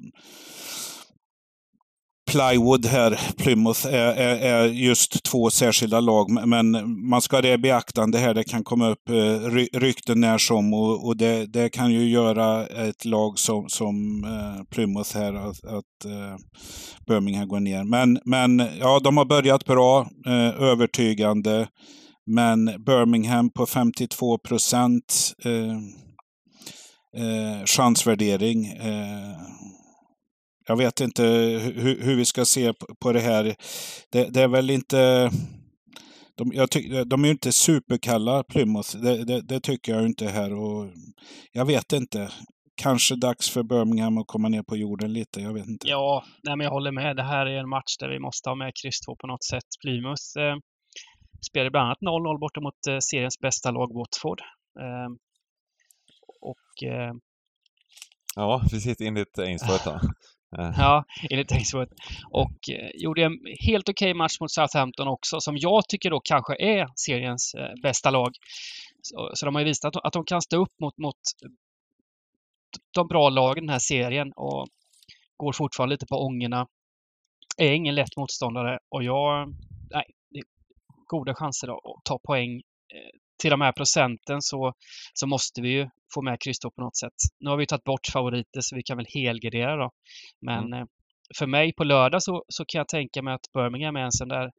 [2.32, 6.48] plywood här, Plymouth, är, är, är, just två särskilda lag.
[6.48, 6.72] Men
[7.10, 8.34] man ska ha det i beaktande här.
[8.34, 12.68] Det kan komma upp eh, rykten när som och, och det, det, kan ju göra
[12.68, 16.38] ett lag som, som eh, Plymouth här att, att eh,
[17.08, 17.84] Birmingham går ner.
[17.84, 20.08] Men, men ja, de har börjat bra,
[20.60, 21.68] övertygande.
[22.26, 25.78] Men Birmingham på 52 procent eh,
[27.24, 28.66] eh, chansvärdering.
[28.66, 29.38] Eh,
[30.66, 33.56] jag vet inte hur, hur, vi ska se på, det här.
[34.12, 35.32] Det, det är väl inte...
[36.36, 38.98] De, jag tyck, de är ju inte superkalla, Plymouth.
[38.98, 40.54] Det, det, det, tycker jag inte här.
[40.54, 40.90] Och
[41.52, 42.32] jag vet inte.
[42.76, 45.42] Kanske dags för Birmingham att komma ner på jorden lite.
[45.42, 45.88] Jag vet inte.
[45.88, 47.16] Ja, nej, men jag håller med.
[47.16, 49.68] Det här är en match där vi måste ha med kryss 2 på något sätt.
[49.82, 50.56] Plymouth eh,
[51.50, 54.42] spelade bland annat 0-0 borta mot eh, seriens bästa lag Watford.
[54.80, 55.10] Eh,
[56.42, 57.14] och eh,
[58.36, 59.88] Ja, precis enligt Ainsworth.
[60.60, 60.72] Eh.
[60.78, 61.94] ja, enligt Ainsworth.
[62.32, 66.20] Och eh, gjorde en helt okej okay match mot Southampton också, som jag tycker då
[66.20, 68.32] kanske är seriens eh, bästa lag.
[69.02, 71.16] Så, så de har ju visat att de, att de kan stå upp mot, mot
[72.94, 74.68] de bra lagen i den här serien och
[75.38, 76.68] går fortfarande lite på ångorna.
[77.58, 79.48] Är ingen lätt motståndare och jag...
[79.92, 80.44] Nej, det är
[81.08, 82.62] goda chanser att ta poäng
[83.44, 84.74] till de här procenten så,
[85.14, 87.20] så måste vi ju få med kryss på något sätt.
[87.40, 89.90] Nu har vi tagit bort favoriter så vi kan väl helgardera då.
[90.42, 90.80] Men mm.
[90.80, 90.86] Eh,
[91.38, 94.28] för mig på lördag så, så kan jag tänka mig att Birmingham är en sån
[94.28, 94.52] där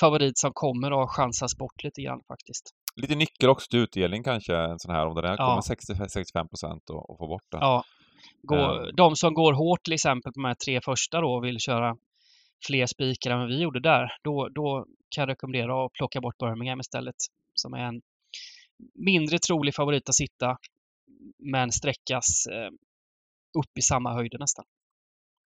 [0.00, 2.64] favorit som kommer att chansas bort lite grann faktiskt.
[3.02, 6.90] Lite nyckel också till utdelning kanske, en sån här, om det här kommer 60-65 procent
[6.90, 7.58] och, och få bort det.
[7.60, 7.84] Ja.
[8.42, 8.96] Gå, um.
[8.96, 11.96] De som går hårt till exempel på de här tre första då och vill köra
[12.66, 16.38] fler spikar än vad vi gjorde där, då, då kan jag rekommendera att plocka bort
[16.38, 17.20] Birmingham istället.
[17.54, 18.00] Som är en
[18.94, 20.56] mindre trolig favorit att sitta,
[21.38, 22.70] men sträckas eh,
[23.58, 24.64] upp i samma höjder nästan.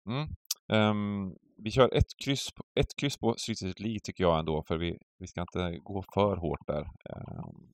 [0.09, 0.29] Mm.
[0.73, 2.49] Um, vi kör ett kryss,
[2.81, 6.37] ett kryss på Street League tycker jag ändå, för vi, vi ska inte gå för
[6.37, 6.81] hårt där.
[6.81, 7.73] Um,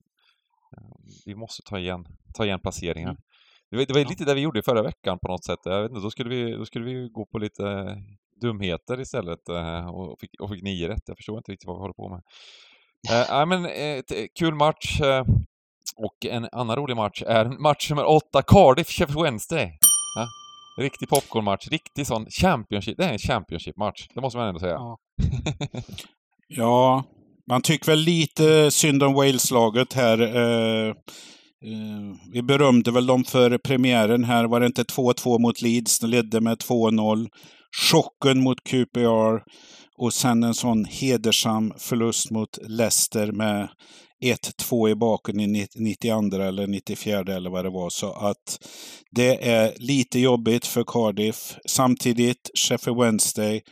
[1.26, 3.10] vi måste ta igen, ta igen placeringar.
[3.10, 3.22] Mm.
[3.70, 4.08] Det var, det var ja.
[4.08, 5.58] lite det vi gjorde förra veckan på något sätt.
[5.64, 7.96] Jag vet inte, då, skulle vi, då skulle vi gå på lite
[8.40, 11.02] dumheter istället uh, och, fick, och fick nio rätt.
[11.06, 12.22] Jag förstår inte riktigt vad vi håller på med.
[13.10, 15.00] Uh, men, uh, kul match.
[15.00, 15.24] Uh,
[15.96, 19.78] och en annan rolig match är match nummer åtta, Cardiff Sheffield Wednesday.
[20.16, 20.28] Ja,
[20.82, 22.96] riktig popcornmatch, riktig sån Championship.
[22.96, 24.72] Det är en Championship-match, det måste man ändå säga.
[24.72, 24.98] Ja.
[26.48, 27.04] ja,
[27.48, 30.20] man tycker väl lite synd om Wales-laget här.
[30.22, 30.88] Uh,
[31.66, 34.44] uh, vi berömde väl dem för premiären här.
[34.44, 35.98] Var det inte 2-2 mot Leeds?
[35.98, 37.28] De ledde med 2-0.
[37.92, 39.42] Chocken mot QPR.
[39.98, 43.68] Och sen en sån hedersam förlust mot Leicester med
[44.24, 47.90] 1-2 i baken i 92 eller 94 eller vad det var.
[47.90, 48.68] Så att
[49.10, 51.56] det är lite jobbigt för Cardiff.
[51.66, 53.62] Samtidigt Sheffield Wednesday.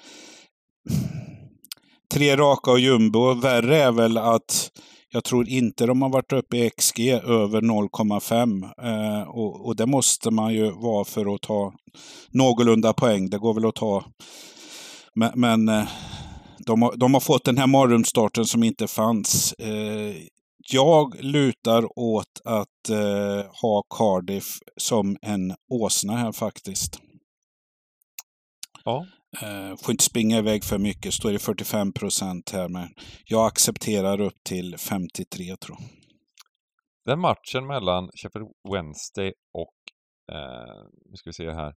[2.14, 3.34] Tre raka och jumbo.
[3.34, 4.70] Värre är väl att
[5.10, 8.64] jag tror inte de har varit uppe i XG över 0,5.
[8.82, 11.72] Eh, och, och, det måste man ju vara för att ta
[12.30, 13.30] någorlunda poäng.
[13.30, 14.04] Det går väl att ta.
[15.14, 15.88] Men, men eh,
[16.66, 19.52] de har, de har fått den här mardrömsstarten som inte fanns.
[19.52, 20.14] Eh,
[20.72, 27.00] jag lutar åt att eh, ha Cardiff som en åsna här faktiskt.
[28.84, 29.06] Ja.
[29.42, 32.68] Eh, får inte springa iväg för mycket, står i 45 procent här.
[32.68, 32.88] Men
[33.24, 35.88] jag accepterar upp till 53 tror jag.
[37.04, 39.74] Den matchen mellan Sheffield Wednesday och,
[40.36, 41.74] eh, nu ska vi se här,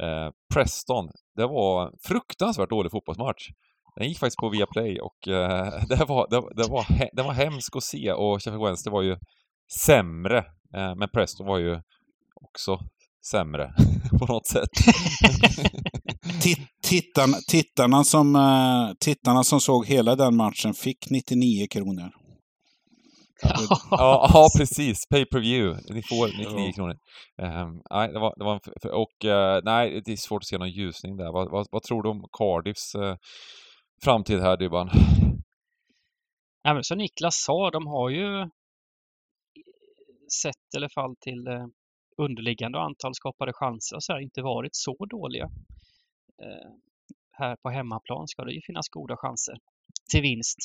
[0.00, 1.08] eh, Preston.
[1.34, 3.48] Det var en fruktansvärt dålig fotbollsmatch.
[3.96, 5.34] Den gick faktiskt på Viaplay och uh,
[5.88, 9.16] det, var, det, det, var, det var hemskt att se och Sheffield Wednesday var ju
[9.84, 10.38] sämre.
[10.76, 11.80] Uh, men Preston var ju
[12.34, 12.78] också
[13.30, 13.74] sämre
[14.18, 14.68] på något sätt.
[16.82, 22.10] tittarna, tittarna, som, uh, tittarna som såg hela den matchen fick 99 kronor.
[23.90, 25.08] ja, ja, precis.
[25.10, 25.94] Pay per view.
[25.94, 26.96] Ni får 99 kronor.
[27.42, 30.58] Um, nej, det var, det var en, och uh, nej, det är svårt att se
[30.58, 31.32] någon ljusning där.
[31.32, 33.14] Vad, vad, vad tror du om Cardiffs uh,
[34.04, 34.90] framtid här, Dybban?
[36.62, 38.50] Ja, men som Niklas sa, de har ju
[40.42, 41.66] sett i alla fall till eh,
[42.16, 45.44] underliggande och antal skapade chanser så här, inte varit så dåliga.
[46.42, 46.70] Eh,
[47.30, 49.58] här på hemmaplan ska det ju finnas goda chanser
[50.10, 50.58] till vinst.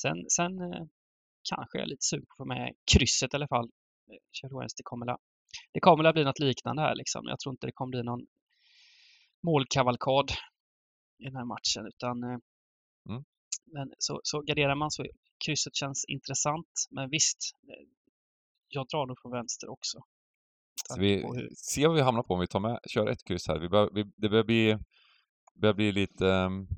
[0.00, 0.84] Sen, sen eh,
[1.50, 3.68] kanske jag är lite sugen på att få med krysset i alla fall.
[4.10, 5.16] Eh, det kommer, väl
[5.72, 7.22] det kommer att bli något liknande här liksom.
[7.26, 8.26] Jag tror inte det kommer bli någon
[9.42, 10.30] målkavalkad
[11.18, 12.38] i den här matchen utan eh,
[13.08, 13.24] Mm.
[13.72, 15.04] Men så, så garderar man så
[15.46, 16.68] krysset känns intressant.
[16.90, 17.38] Men visst,
[17.68, 17.86] eh,
[18.68, 19.98] jag drar nog från vänster också.
[20.88, 21.48] Så vi hur...
[21.72, 23.58] ser vad vi hamnar på om vi tar med, kör ett kryss här.
[23.58, 24.78] Vi bör, vi, det börjar bli
[25.54, 26.24] börjar bli lite...
[26.24, 26.68] Um...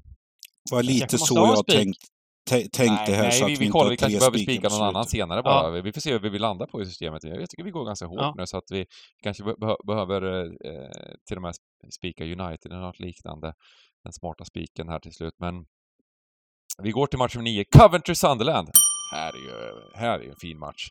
[0.71, 1.99] var lite så jag tänkt,
[2.51, 4.69] tä- tänkte här nej, så att vi, vi, vi inte kollar, vi kanske behöver spika
[4.69, 5.83] någon annan senare bara.
[5.83, 7.25] Vi får se hur vi vill landa på i systemet.
[7.25, 8.35] Jag tycker vi går ganska hårt Ja.
[8.37, 8.87] nu så att vi
[9.23, 11.55] kanske be behöver eh, till och med
[11.95, 13.55] spika United eller något liknande.
[14.05, 15.35] Den smarta spiken här till slut.
[15.39, 15.67] Men
[16.83, 17.65] vi går till match nummer nio.
[17.65, 18.71] Coventry-Sunderland.
[19.13, 20.89] Här är ju, här är ju en fin match.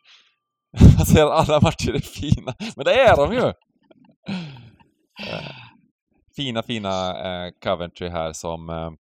[0.98, 3.52] Jag säger alltså, alla matcher är fina, men det är de ju!
[5.26, 5.50] Eh,
[6.36, 8.92] fina, fina eh, Coventry här som eh,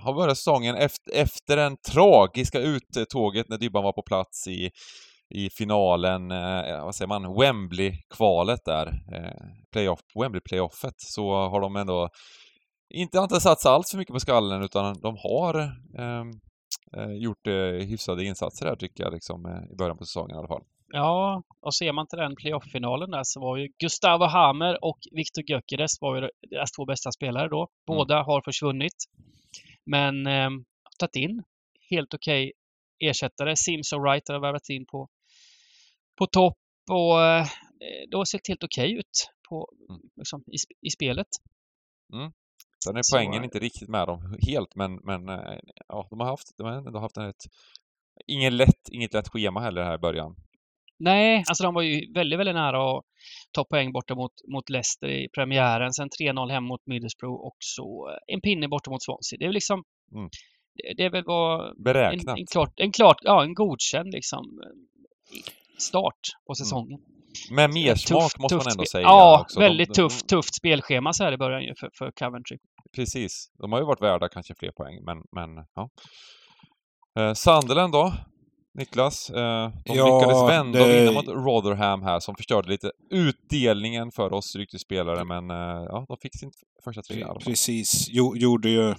[0.00, 0.76] har börjat säsongen
[1.12, 4.70] efter, den tragiska uttåget när Dybban var på plats i,
[5.34, 6.28] i finalen,
[6.82, 8.92] vad säger man, Wembley-kvalet där,
[9.72, 12.08] playoff, Wembley-playoffet, så har de ändå
[12.90, 15.54] inte, inte satsat allt för mycket på skallen utan de har
[15.98, 16.30] ehm,
[16.96, 20.38] eh, gjort eh, hyfsade insatser här tycker jag, liksom, eh, i början på säsongen i
[20.38, 20.62] alla fall.
[20.88, 25.44] Ja, och ser man till den playoff-finalen där så var ju Gustavo Hammer och Viktor
[25.50, 27.68] Gyökeres var ju deras två bästa spelare då.
[27.86, 28.96] Båda har försvunnit.
[29.86, 30.50] Men eh,
[30.98, 31.42] tagit in
[31.90, 32.52] helt okej
[32.98, 33.56] ersättare.
[33.56, 35.08] Sims och Wright har värvat in på,
[36.18, 36.58] på topp
[36.90, 37.46] och eh,
[38.10, 40.00] det har sett helt okej ut på, Mm.
[40.16, 41.26] liksom, i, i spelet.
[42.84, 45.58] Sen är Så, poängen inte riktigt med dem helt, men, men eh,
[45.88, 47.44] ja, de har haft, de har ändå haft ett,
[48.26, 50.36] ingen lätt, inget lätt schema heller här i början.
[50.98, 53.04] Nej, alltså de var ju väldigt, väldigt nära att
[53.52, 55.92] ta poäng borta mot, mot Leicester i premiären.
[55.92, 59.38] Sen 3-0 hem mot Middlesbrough och så eh, en pinne borta mot Swansea.
[59.38, 59.84] Det är väl liksom...
[60.14, 60.28] Mm.
[60.74, 61.68] Det, det är väl vad...
[61.68, 62.38] En, Beräknat.
[62.38, 65.42] en, klart, en, klart, ja, en godkänd liksom eh,
[65.78, 67.00] start på säsongen.
[67.50, 69.02] Med mer smak tufft- måste man tufft ändå spe- säga.
[69.02, 69.60] Ja, också.
[69.60, 72.58] väldigt de, tufft, tufft spelschema så här i början ju för, för Coventry.
[72.96, 73.46] Precis.
[73.58, 75.88] De har ju varit värda kanske fler poäng, men, men ja.
[77.18, 78.12] Eh, Sunderland då?
[78.78, 79.36] Niklas, eh,
[79.84, 84.32] de Ja, lyckades vända och det- vinna mot Rotherham här som förstörde lite utdelningen för
[84.32, 86.50] oss ryktesspelare men eh, ja, de fick sin
[86.84, 87.34] första trea.
[87.34, 88.06] Precis.
[88.10, 88.94] Jo, gjorde, ju,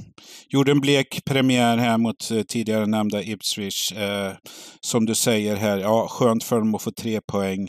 [0.50, 3.92] gjorde en blek premiär här mot eh, tidigare nämnda Ipswich.
[3.92, 4.34] Eh,
[4.82, 7.68] som du säger här, ja, skönt för dem att få tre poäng.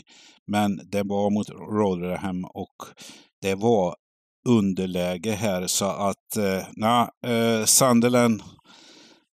[0.49, 2.75] Men det var mot Rotherham och
[3.41, 3.95] det var
[4.47, 8.41] underläge här så att, eh, na, eh, Sunderland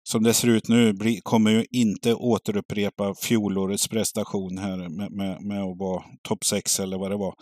[0.08, 5.42] som det ser ut nu bli, kommer ju inte återupprepa fjolårets prestation här med, med,
[5.42, 7.34] med att vara topp 6 eller vad det var.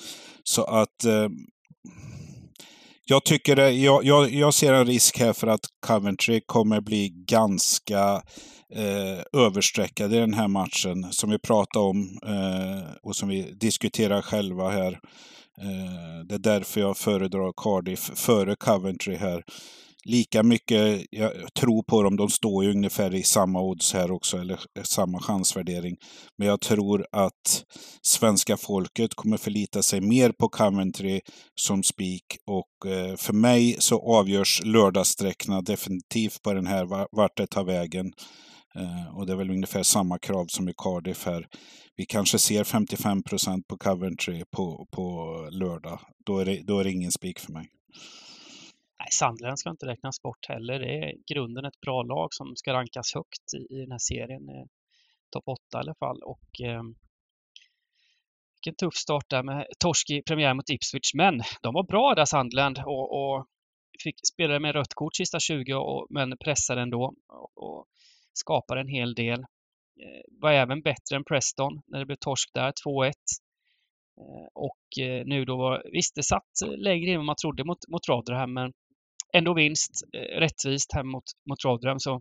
[0.45, 1.29] Så att eh,
[3.05, 7.09] jag tycker det, jag, jag, jag ser en risk här för att Coventry kommer bli
[7.09, 8.23] ganska
[8.75, 11.13] eh, överstreckade i den här matchen.
[11.13, 14.93] Som vi pratade om eh, och som vi diskuterar själva här.
[15.61, 19.45] Eh, det är därför jag föredrar Cardiff före Coventry här.
[20.05, 24.39] Lika mycket jag tror på dem, de står ju ungefär i samma odds här också,
[24.39, 25.97] eller samma chansvärdering.
[26.39, 27.65] Men jag tror att
[28.03, 31.21] svenska folket kommer förlita sig mer på Coventry
[31.55, 36.85] som spik och eh, för mig så avgörs lördagssträckorna definitivt på den här
[37.17, 38.13] vart det tar vägen.
[38.77, 41.47] Eh, och det är väl ungefär samma krav som i Cardiff här.
[41.97, 46.01] Vi kanske ser 55 procent på Coventry på, på lördag.
[46.27, 47.67] Då är, det, då är det ingen spik för mig.
[49.05, 50.79] Nej, Sunderland ska inte räknas bort heller.
[50.79, 53.99] Det är i grunden ett bra lag som ska rankas högt i, i den här
[53.99, 54.49] serien.
[54.49, 54.67] Eh,
[55.31, 56.23] Topp 8 i alla fall.
[56.23, 56.83] Och eh,
[58.55, 61.15] vilken tuff start där med torsk i premiär mot Ipswich.
[61.15, 62.79] Men de var bra där Sandland.
[62.79, 63.47] och, och
[64.03, 67.87] fick spelade med rött kort sista 20 och, men pressade ändå och, och
[68.33, 69.41] skapade en hel del.
[69.41, 73.13] Eh, var även bättre än Preston när det blev torsk där, 2-1.
[74.21, 77.65] Eh, och eh, nu då var, visst det satt eh, längre in än man trodde
[77.65, 78.73] mot, mot Rotherham men
[79.37, 82.01] ändå vinst, eh, rättvist hem mot, mot Rotherham.
[82.01, 82.21] Så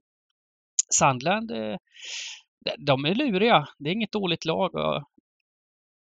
[0.99, 1.75] Sandland, eh,
[2.85, 3.67] de- är luriga.
[3.79, 5.03] Det är inget dåligt lag och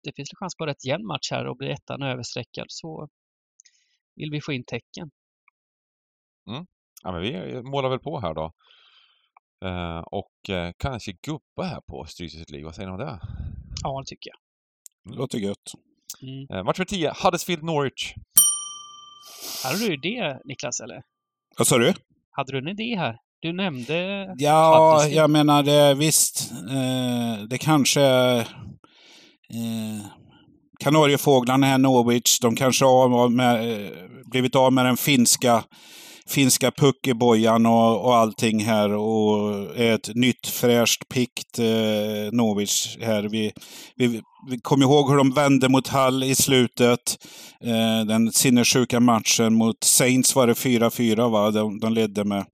[0.05, 3.09] det finns chans på rätt jämn match här och blir ettan överstreckad så
[4.17, 5.11] vill vi få in tecken.
[7.03, 8.53] Ja, men vi målar väl på här då.
[9.65, 13.21] Eh, och eh, kanske gubba här på Styrelses League, vad säger ni om det?
[13.83, 15.17] Ja, det tycker jag.
[15.17, 15.73] Låter gött.
[16.23, 16.47] Mm.
[16.59, 18.15] Eh, match nummer 10, Huddersfield Norwich.
[19.65, 21.03] Hade du det Niklas eller?
[21.59, 21.95] Vad sa du?
[22.31, 23.17] Hade du en idé här?
[23.41, 26.51] Du nämnde Ja, jag menar det, visst.
[26.53, 28.03] Eh, det kanske
[29.55, 30.07] eh,
[30.81, 33.91] Kanariefåglarna här, Norwich, de kanske har med, eh,
[34.31, 35.65] blivit av med den finska
[36.29, 43.23] finska puckebojan och, och allting här och ett nytt fräscht pikt eh, Norwich här.
[43.23, 43.53] Vi,
[43.97, 47.19] vi, vi kommer ihåg hur de vände mot Hall i slutet.
[47.65, 51.51] Eh, den sinnessjuka matchen mot Saints var det 4-4 va?
[51.51, 52.45] De, de ledde med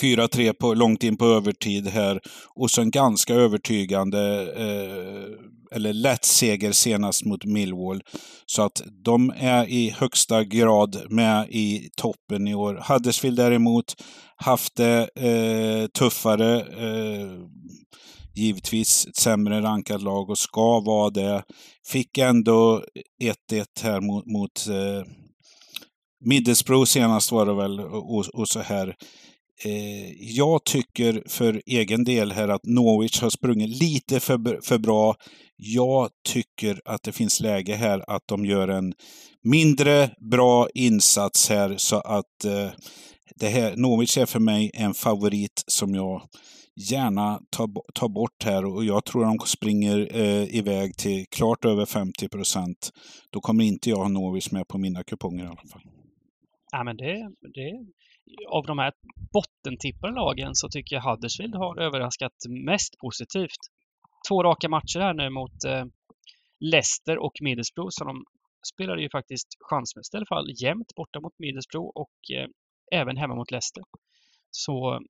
[0.00, 2.20] 4-3 på, långt in på övertid här.
[2.54, 8.02] Och så en ganska övertygande, eh, eller lätt seger senast mot Millwall.
[8.46, 12.84] Så att de är i högsta grad med i toppen i år.
[12.88, 13.94] Huddersfield däremot
[14.36, 16.60] haft det eh, tuffare.
[16.60, 17.28] Eh,
[18.34, 21.42] givetvis ett sämre rankat lag och ska vara det.
[21.86, 22.84] Fick ändå
[23.52, 25.12] 1-1 här mot, mot eh,
[26.24, 28.96] Middlesbrough senast var det väl och, och så här.
[29.64, 35.16] Eh, jag tycker för egen del här att Norwich har sprungit lite för, för bra.
[35.56, 38.94] Jag tycker att det finns läge här att de gör en
[39.44, 42.68] mindre bra insats här så att eh,
[43.36, 46.22] det här, Norwich är för mig en favorit som jag
[46.90, 51.86] gärna tar, tar bort här och jag tror de springer eh, iväg till klart över
[51.86, 52.90] 50 procent.
[53.30, 55.95] Då kommer inte jag ha Norwich med på mina kuponger i alla fall.
[56.76, 57.86] Ja, men det, det,
[58.48, 58.92] av de här
[59.32, 63.62] bottentippade lagen så tycker jag Huddersfield har överraskat mest positivt.
[64.28, 65.84] Två raka matcher här nu mot eh,
[66.60, 68.24] Leicester och Middlesbrough så de
[68.74, 72.48] spelade ju faktiskt chansmässigt i alla fall jämnt borta mot Middlesbrough och eh,
[73.00, 73.82] även hemma mot Leicester.
[74.50, 75.00] Så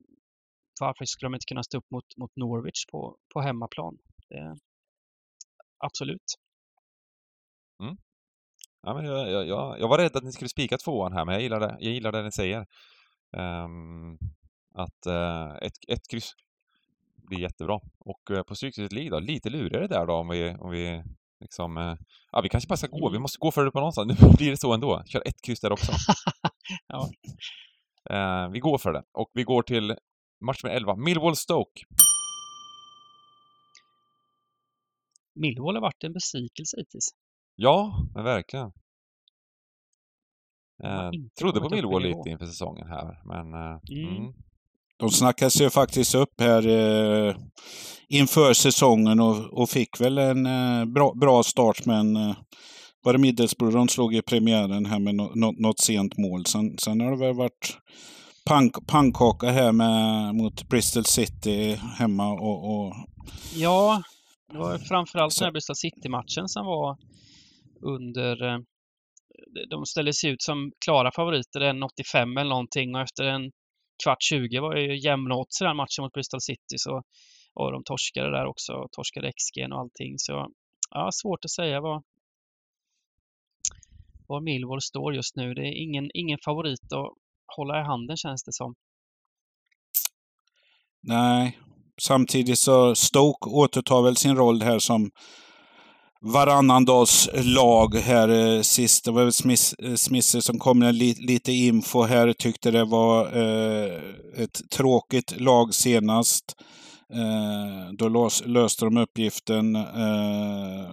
[0.80, 3.98] varför skulle de inte kunna stå upp mot, mot Norwich på, på hemmaplan?
[4.28, 4.56] Det,
[5.78, 6.26] absolut.
[8.86, 8.96] Mm.
[8.96, 11.42] Ja, men jag, jag, jag, var rädd att ni skulle spika tvåan här, men jag
[11.42, 12.66] gillar det, jag gillar det ni säger.
[13.36, 14.18] Um,
[14.74, 16.32] att uh, ett, ett kryss
[17.16, 17.80] blir jättebra.
[17.98, 21.02] Och uh, på Stryktipset League då, lite lurigare där då om vi, om vi
[21.40, 21.76] liksom...
[21.76, 21.96] Uh,
[22.32, 24.20] ja, vi kanske bara ska gå, vi måste gå för det på någonstans.
[24.20, 25.02] Nu blir det så ändå.
[25.06, 25.92] Kör ett kryss där också.
[26.86, 27.08] ja.
[28.52, 29.02] vi går för det.
[29.12, 29.96] Och vi går till
[30.40, 31.82] match med 11, Millwall-Stoke.
[35.34, 37.10] Millwall har varit en besvikelse hittills.
[37.56, 38.72] Ja, men verkligen.
[40.84, 43.54] Eh, trodde på Millwall lite inför säsongen här, men...
[43.54, 44.16] Eh, mm.
[44.16, 44.32] Mm.
[44.98, 47.36] De snackas ju faktiskt upp här eh,
[48.08, 52.36] inför säsongen och, och fick väl en eh, bra, bra start, men eh,
[53.02, 56.46] var det Middlesbrough de slog i premiären här med no, no, något sent mål.
[56.46, 57.78] Sen, sen har det väl varit
[58.46, 62.70] pank, pannkaka här med, mot Bristol City hemma och...
[62.70, 62.94] och...
[63.54, 64.02] Ja,
[64.52, 66.96] det var framförallt den här Bristol City-matchen som var
[67.82, 68.42] under...
[68.42, 68.58] Eh,
[69.70, 73.50] de ställde sig ut som klara favoriter, en 85 eller någonting och efter en
[74.04, 77.02] kvart 20 var ju jämna odds i den matchen mot Bristol City så
[77.54, 80.46] och de torskade där också, torskade XG och allting så
[80.90, 82.02] ja, svårt att säga vad
[84.28, 85.54] var Millwall står just nu.
[85.54, 87.12] Det är ingen, ingen favorit att
[87.56, 88.74] hålla i handen känns det som.
[91.02, 91.58] Nej,
[92.02, 95.10] samtidigt så Stoke återtar väl sin roll här som
[96.32, 99.04] varannan dags lag här eh, sist.
[99.04, 99.32] Det var väl
[99.98, 102.32] Smith, eh, som kom med lite info här.
[102.32, 103.92] Tyckte det var eh,
[104.36, 106.44] ett tråkigt lag senast.
[107.12, 109.76] Eh, då lös, löste de uppgiften.
[109.76, 110.90] Eh,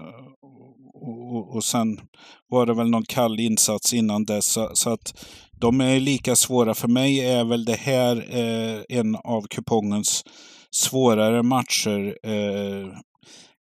[0.94, 2.00] och, och, sen
[2.50, 4.46] var det väl någon kall insats innan dess.
[4.46, 5.26] Så, så, att
[5.60, 6.74] de är lika svåra.
[6.74, 10.24] För mig är väl det här eh, en av kupongens
[10.72, 12.18] svårare matcher.
[12.24, 12.88] Eh,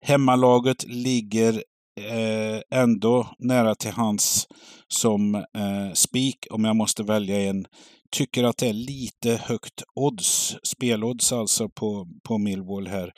[0.02, 1.62] Hemmalaget ligger
[2.00, 4.46] eh, ändå nära till hans
[4.88, 7.66] som eh, spik om jag måste välja en.
[8.10, 13.12] Tycker att det är lite högt odds, spelodds alltså på, på Millwall här.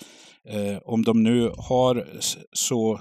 [0.49, 2.09] Eh, om de nu har
[2.53, 3.01] så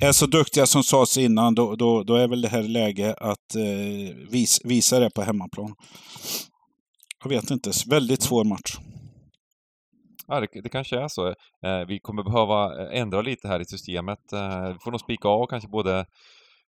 [0.00, 3.54] är så duktiga som sades innan, då, då, då är väl det här läge att
[3.54, 5.74] eh, vis, visa det på hemmaplan.
[7.22, 8.76] Jag vet inte, väldigt svår match.
[10.26, 11.28] Ja, det, det kanske är så.
[11.62, 14.32] Eh, vi kommer behöva eh, ändra lite här i systemet.
[14.32, 16.06] Eh, vi får nog spika av kanske både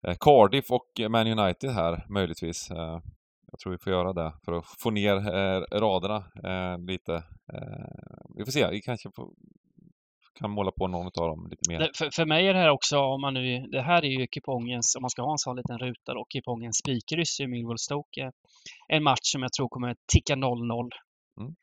[0.07, 2.71] eh, Cardiff och Man United här, möjligtvis.
[2.71, 3.01] Eh,
[3.51, 5.15] jag tror vi får göra det för att få ner
[5.81, 6.25] raderna
[6.89, 7.23] lite.
[8.37, 9.31] vi får se, vi kanske får,
[10.39, 11.91] kan måla på någon av dem lite mer.
[11.99, 14.97] För, för mig är det här också, om man nu, det här är ju kupongens,
[14.97, 18.33] om man ska ha en sån liten ruta då, kupongens spikkryss i Millwall Stoke.
[18.89, 20.91] En match som jag tror kommer ticka 0-0.
[21.41, 21.55] Mm.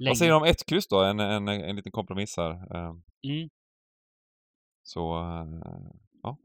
[0.00, 0.10] Länge.
[0.10, 1.02] Vad säger du om ett kryss då?
[1.02, 2.76] En, en, en liten kompromiss här.
[2.76, 3.02] Ehm.
[3.22, 3.48] Mm.
[4.82, 5.00] Så,
[6.22, 6.36] ja.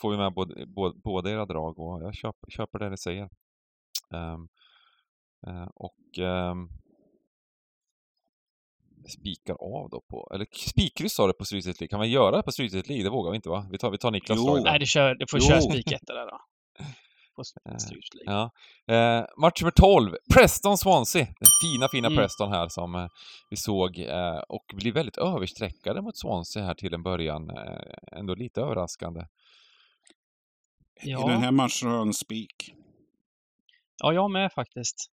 [0.00, 3.28] Får vi med både, både, båda era drag och jag köper, köper det ni säger.
[4.10, 4.48] Um,
[5.46, 6.68] uh, och um,
[9.08, 12.52] spikar av då på, eller spikkryss sa du på Stryktipset Kan man göra det på
[12.52, 13.68] Stryktipset Det vågar vi inte va?
[13.70, 14.60] Vi tar, vi tar Niklas jo.
[14.64, 15.46] Nej, du, kör, du får jo.
[15.46, 16.40] köra spiketta där då.
[17.36, 17.76] på eh,
[18.24, 18.50] Ja.
[18.94, 21.24] Eh, match nummer 12, Preston-Swansea.
[21.24, 22.16] Den fina, fina mm.
[22.16, 23.06] Preston här som eh,
[23.50, 27.50] vi såg eh, och blir väldigt översträckade mot Swansea här till en början.
[27.50, 29.20] Eh, ändå lite överraskande.
[31.02, 31.26] Ja.
[31.26, 32.74] I den här matchen har jag en spik.
[34.02, 35.10] Ja, jag med faktiskt.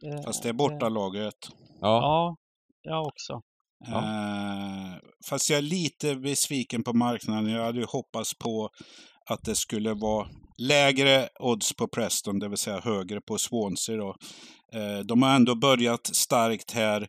[0.00, 1.34] Det, Fast det är bortalaget.
[1.80, 2.00] Ja.
[2.02, 2.36] Ja,
[2.82, 3.42] jag också.
[3.86, 3.98] Ja.
[3.98, 4.98] Eh,
[5.30, 7.50] fast jag är lite besviken på marknaden.
[7.50, 8.70] Jag hade ju hoppats på
[9.26, 10.28] att det skulle vara
[10.58, 13.96] lägre odds på Preston, det vill säga högre på Swansea.
[13.96, 14.16] Då.
[14.72, 17.08] Eh, de har ändå börjat starkt här.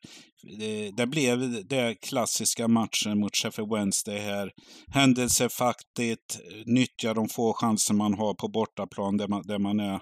[0.97, 4.51] Det, blev den klassiska matchen mot Sheffield Wednesday här.
[4.87, 9.99] Händelsefattigt, nyttja de få chanser man har på bortaplan där man, där man är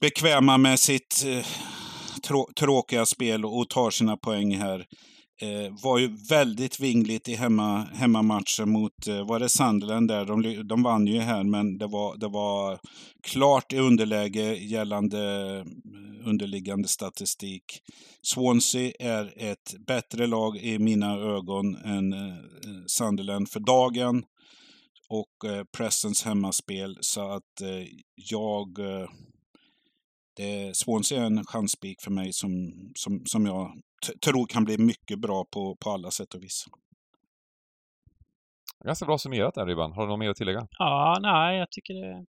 [0.00, 1.46] bekväma med sitt eh,
[2.22, 4.86] trå tråkiga spel och tar sina poäng här.
[5.42, 10.24] Eh, var ju väldigt vingligt i hemma, hemmamatchen mot, eh, var det Sunderland där?
[10.24, 12.80] De, de vann ju här men det var, det var
[13.22, 15.64] klart i underläge gällande eh,
[16.28, 17.64] underliggande statistik.
[18.22, 22.36] Swansea är ett bättre lag i mina ögon än eh,
[22.86, 24.24] Sunderland för dagen.
[25.08, 29.08] Och eh, Prestons hemmaspel så att eh, jag eh,
[30.36, 33.72] det, Swansea är en chansspik för mig som, som, som jag
[34.24, 36.66] tror kan bli mycket bra på, på alla sätt och vis.
[38.84, 39.92] Ganska bra summerat där Ribban.
[39.92, 40.68] Har du något mer att tillägga?
[40.78, 42.26] Ja, nej, jag tycker det,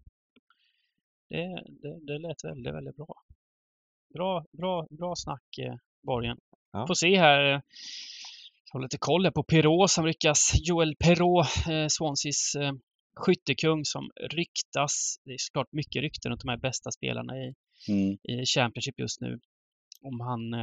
[1.30, 3.14] det, det, det lät väldigt, väldigt bra.
[4.14, 6.38] Bra, bra, bra snack, eh, Borgen.
[6.72, 6.88] Ja.
[6.88, 7.54] Får se här.
[7.54, 7.62] eh,
[8.66, 10.52] Jag har lite koll här på Perrault som ryckas.
[10.56, 12.74] Joel Perrault, eh, Swanseas eh,
[13.16, 15.20] skyttekung som ryktas.
[15.26, 17.54] Det är såklart mycket rykten runt de här bästa spelarna i,
[17.88, 18.18] Mm.
[18.24, 19.40] i Championship just nu.
[20.02, 20.54] Om han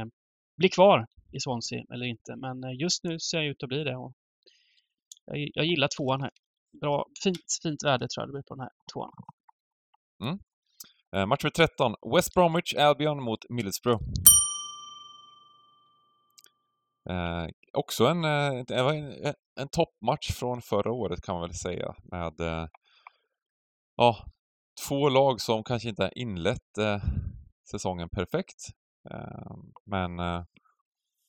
[0.57, 2.35] bli kvar i Swansea eller inte.
[2.35, 3.95] Men eh, just nu ser jag ut att bli det.
[3.95, 4.13] Och
[5.25, 6.31] jag, jag gillar tvåan här.
[6.81, 9.11] Bra, fint, fint värde tror jag det blir på den här tvåan.
[10.23, 10.39] Mm.
[11.15, 11.95] Eh, match för 13.
[12.15, 14.03] West Bromwich Albion mot Middlesbrough.
[17.09, 21.95] Eh, också en, eh, en, en, en toppmatch från förra året kan man väl säga.
[22.03, 22.67] Med eh,
[23.95, 24.25] ja,
[24.87, 27.03] två lag som kanske inte har inlett eh,
[27.71, 28.57] säsongen perfekt.
[29.11, 29.55] Eh,
[29.85, 30.43] men eh,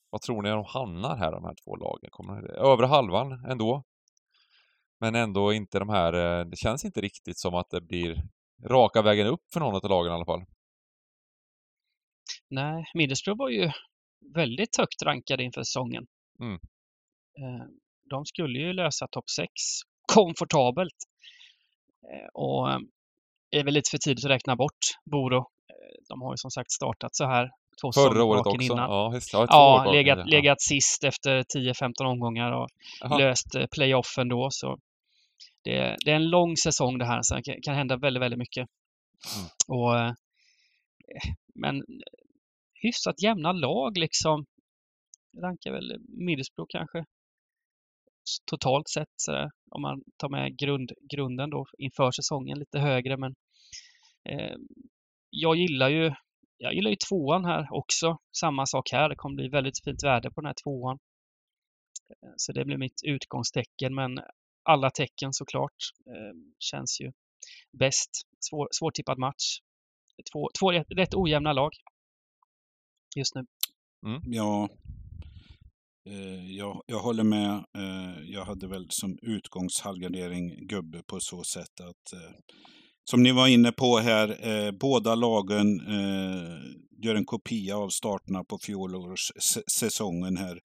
[0.09, 2.09] vad tror ni de hamnar här, de här två lagen?
[2.11, 3.83] Kommer övre halvan ändå.
[4.99, 8.23] Men ändå inte de här, eh, det känns inte riktigt som att det blir
[8.69, 10.45] raka vägen upp för någon av lagen i alla fall.
[12.49, 13.71] Nej, Middlesbrough var ju
[14.35, 16.05] väldigt högt rankade inför säsongen.
[16.39, 16.53] Mm.
[17.39, 17.65] Eh,
[18.09, 19.49] De skulle ju lösa topp 6
[20.13, 20.95] komfortabelt.
[22.13, 22.79] Eh, Och eh,
[23.51, 24.79] det är väl lite för tidigt att räkna bort
[25.11, 25.37] Boro.
[25.37, 27.49] Eh, De har ju som sagt startat så här
[27.83, 28.73] två Förra året också.
[28.73, 28.89] innan.
[28.91, 32.67] Ja, just, ja, Ja, bakom legat, legat sist efter 10-15 omgångar och
[33.01, 33.17] Jaha.
[33.17, 34.47] löst eh, playoffen då.
[34.51, 34.77] Så
[35.63, 38.39] det, det är en lång säsong det här, så det kan, kan hända väldigt, väldigt
[38.39, 38.67] mycket.
[39.35, 39.49] Mm.
[39.79, 40.11] Och, eh,
[41.55, 41.83] men
[42.81, 44.45] hyfsat jämna lag liksom.
[45.41, 47.05] Rankar väl Middlesbrough kanske.
[48.51, 53.17] Totalt sett sådär, om man tar med grund, grunden då inför säsongen lite högre.
[53.17, 53.35] Men
[54.29, 54.55] eh,
[55.29, 56.11] jag gillar ju
[56.59, 58.17] jag gillar ju tvåan här också.
[58.39, 59.09] Samma sak här.
[59.09, 60.97] Det kommer bli väldigt fint värde på den här tvåan.
[62.09, 63.95] Eh, Så det blir mitt utgångstecken.
[63.95, 64.19] Men
[64.63, 67.11] alla tecken såklart eh, känns ju
[67.79, 68.09] bäst.
[68.39, 69.59] Svår, svårtippad match.
[70.33, 71.71] Två, två rätt, rätt ojämna lag
[73.15, 73.45] just nu.
[74.23, 74.69] Ja,
[76.09, 77.65] eh, jag, jag håller med.
[77.77, 82.35] Eh, jag hade väl som utgångshalgardering gubbe på så sätt att eh,
[83.09, 86.57] som ni var inne på här, eh, båda lagen eh,
[87.01, 90.59] gör en kopia av starterna på fjolårssäsongen här.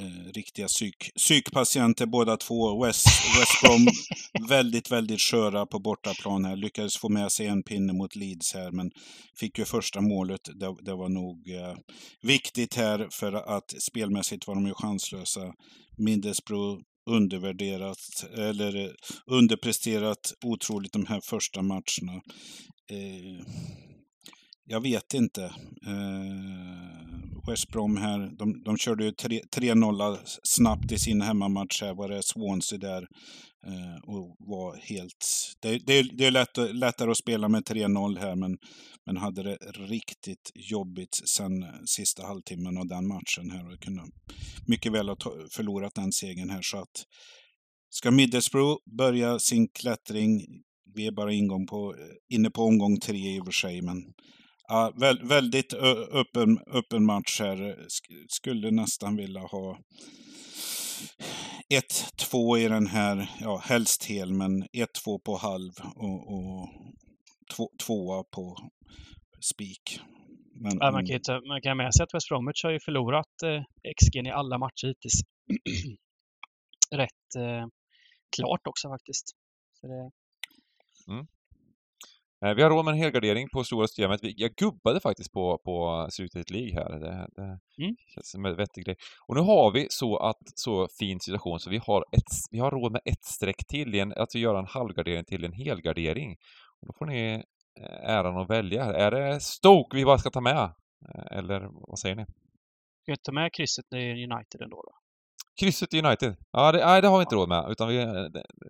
[0.00, 2.84] Eh, riktiga psyk, psykpatienter båda två.
[2.84, 3.06] West,
[3.38, 3.86] West Brom
[4.48, 6.56] väldigt, väldigt sköra på bortaplan här.
[6.56, 8.90] Lyckades få med sig en pinne mot Leeds här, men
[9.36, 10.40] fick ju första målet.
[10.44, 11.76] Det, det var nog eh,
[12.22, 15.54] viktigt här för att spelmässigt var de ju chanslösa.
[15.96, 18.90] Middlesbrough undervärderat eller eh,
[19.26, 22.22] underpresterat otroligt de här första matcherna.
[22.90, 23.44] Eh,
[24.64, 25.44] jag vet inte.
[25.86, 26.99] Eh,
[27.50, 31.94] West Brom här, de, de körde ju 3-0 snabbt i sin hemmamatch här.
[31.94, 33.02] Var det Swansea där?
[33.66, 35.54] Eh, och var helt...
[35.60, 38.58] Det, det, det är lätt, lättare att spela med 3-0 här, men,
[39.06, 44.02] men hade det riktigt jobbigt sen sista halvtimmen av den matchen här och kunde
[44.66, 45.16] mycket väl ha
[45.50, 46.62] förlorat den segern här.
[46.62, 47.04] Så att
[47.90, 50.46] ska Middlesbrough börja sin klättring,
[50.94, 51.94] vi är bara ingång på,
[52.32, 53.96] inne på omgång tre i och för sig, men
[54.70, 55.74] ja, väl, väldigt
[56.12, 57.56] öppen, öppen match här.
[57.88, 59.78] Sk- skulle nästan vilja ha
[61.74, 66.68] 1-2 i den här, ja helst hel, men 1-2 på halv och, och
[67.56, 68.56] två, tvåa på
[69.40, 70.00] spik.
[70.54, 72.70] Men, Ja, man kan ju ta, man kan ha med sig att West Bromwich har
[72.70, 73.62] ju förlorat eh,
[73.98, 75.20] XG i alla matcher hittills.
[76.94, 77.66] Rätt eh,
[78.36, 79.26] klart också faktiskt.
[79.80, 80.10] Så det,
[81.14, 81.24] Eh,
[82.40, 84.20] vi har råd med en helgardering på stora systemet.
[84.22, 86.90] Jag gubbade faktiskt på, på Slutet League här.
[86.90, 87.96] Det, det Mm.
[88.14, 88.96] känns som en vettig grej.
[89.26, 92.70] Och nu har vi så att, så fin situation så vi har, ett, vi har
[92.70, 96.36] råd med ett streck till, i en, att göra en halvgardering till en helgardering.
[96.80, 97.34] Och då får ni
[97.80, 98.84] eh, äran att välja.
[98.84, 100.62] Är det Stoke vi bara ska ta med?
[101.14, 102.24] Eh, Eller vad säger ni?
[103.02, 104.92] Ska vi ta med krysset i United ändå då?
[105.60, 106.36] Krysset i United?
[106.52, 107.66] Ja, det, nej, det har vi inte råd med.
[107.70, 107.96] Utan vi...
[108.02, 108.12] eh,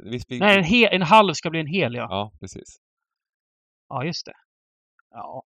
[0.05, 2.07] vi, vi Nej, en, he- en halv ska bli en hel ja.
[2.11, 2.77] Ja, precis.
[3.91, 4.35] Ja, just det.
[5.11, 5.43] Ja,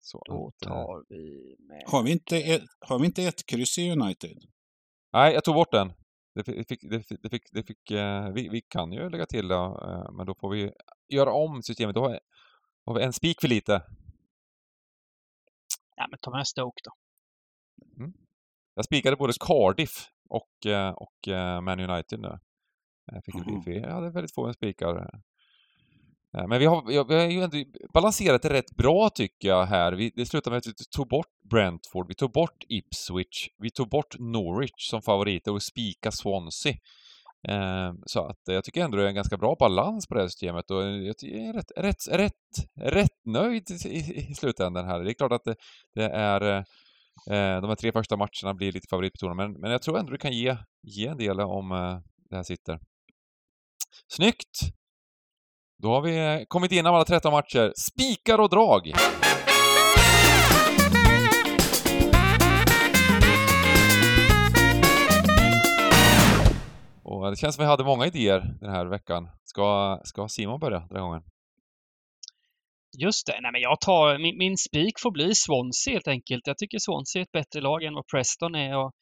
[0.00, 1.82] Så då att, eh, tar vi med...
[1.86, 4.38] Har vi inte ett, har vi inte ett kryss i United?
[5.12, 5.92] Nej, jag tog bort den.
[6.34, 9.10] Det fick, det fick, det fick, det fick, det fick eh, vi, vi kan ju
[9.10, 10.72] lägga till det, eh, men då får vi
[11.08, 11.94] göra om systemet.
[11.94, 12.20] Då har,
[12.86, 13.82] har vi en spik för lite.
[15.96, 16.92] Ja, men ta med Stoke då.
[18.74, 22.38] Jag spikade både Cardiff och, eh, och eh, Man United nu.
[23.12, 23.62] Jag fick Mhm.
[23.62, 25.20] för jag hade väldigt få spikar.
[26.48, 27.56] Men vi har, vi har- ju ändå
[27.94, 29.92] balanserat det rätt bra tycker jag här.
[29.92, 33.88] Vi, det slutade med att vi tog bort Brentford, vi tog bort Ipswich, vi tog
[33.88, 36.72] bort Norwich som favoriter och spika Swansea.
[37.48, 40.28] Eh, så att jag tycker ändå det är en ganska bra balans på det här
[40.28, 42.32] systemet och jag är rätt, rätt, rätt,
[42.80, 43.98] rätt nöjd i,
[44.30, 45.00] i, slutändan här.
[45.04, 45.56] Det är klart att det,
[45.94, 46.40] det är
[47.30, 50.18] eh, de här tre första matcherna blir lite favoritbetonade men, men jag tror ändå du
[50.18, 51.98] kan ge, ge en del om eh,
[52.30, 52.78] det här sitter.
[54.08, 54.60] Snyggt!
[55.78, 57.72] Då har vi eh, kommit igenom alla 13 matcher.
[57.76, 58.92] Spikar och drag!
[67.02, 69.28] Och eh, det känns som vi hade många idéer den här veckan.
[69.44, 71.22] Ska, ska Simon börja den här gången?
[72.98, 73.40] Just det.
[73.40, 76.46] Nej, men jag tar, min, min spik får bli Swansea helt enkelt.
[76.46, 78.76] Jag tycker Swansea är ett bättre lag än vad Preston är.
[78.76, 78.92] Och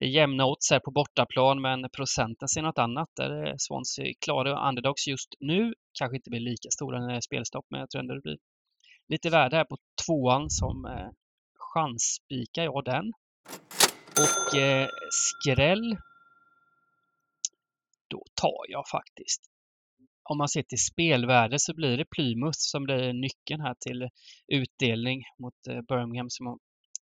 [0.00, 3.08] jämna odds här på bortaplan, men procenten ser något annat.
[3.16, 5.74] Där är Swansea klara underdogs just nu.
[5.98, 8.38] Kanske inte blir lika stora när det är spelstopp, men jag tror ändå det blir
[9.08, 9.76] lite värde här på
[10.06, 11.08] tvåan som eh,
[11.54, 13.12] chansspikar jag den.
[14.18, 15.96] Och eh, skräll.
[18.10, 19.42] Då tar jag faktiskt
[20.28, 24.08] om man ser till spelvärde så blir det Plymouth som blir nyckeln här till
[24.48, 26.58] utdelning mot eh, Birmingham som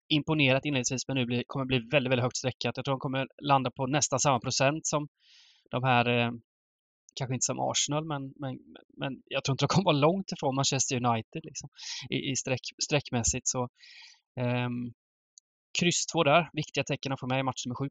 [0.08, 2.78] imponerat inledningsvis men nu blir, kommer bli väldigt, väldigt högt streckat.
[2.78, 5.08] Jag tror de kommer landa på nästan samma procent som
[5.72, 6.32] de här, eh,
[7.16, 8.60] kanske inte som Arsenal, men, men,
[8.98, 11.70] men jag tror inte de kommer vara långt ifrån Manchester United liksom,
[12.10, 13.48] i, i streck, streckmässigt.
[13.48, 13.70] Så,
[14.40, 14.94] ehm,
[15.80, 17.90] kryss två där, viktiga tecken att få med i match nummer sju.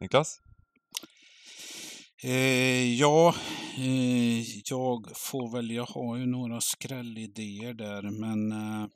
[0.00, 0.40] Niklas?
[2.24, 3.65] Eh, ja, eh,
[4.64, 8.88] jag får väl, jag har ju några skrällidéer där, men eh,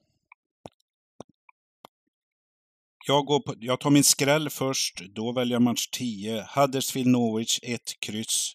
[3.07, 6.47] jag, går på, jag tar min skräll först, då väljer jag match 10.
[6.55, 8.53] Huddersfield Norwich 1, kryss.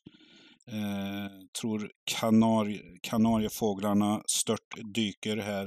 [0.71, 5.65] Eh, tror kanar, Kanariefåglarna stört dyker här.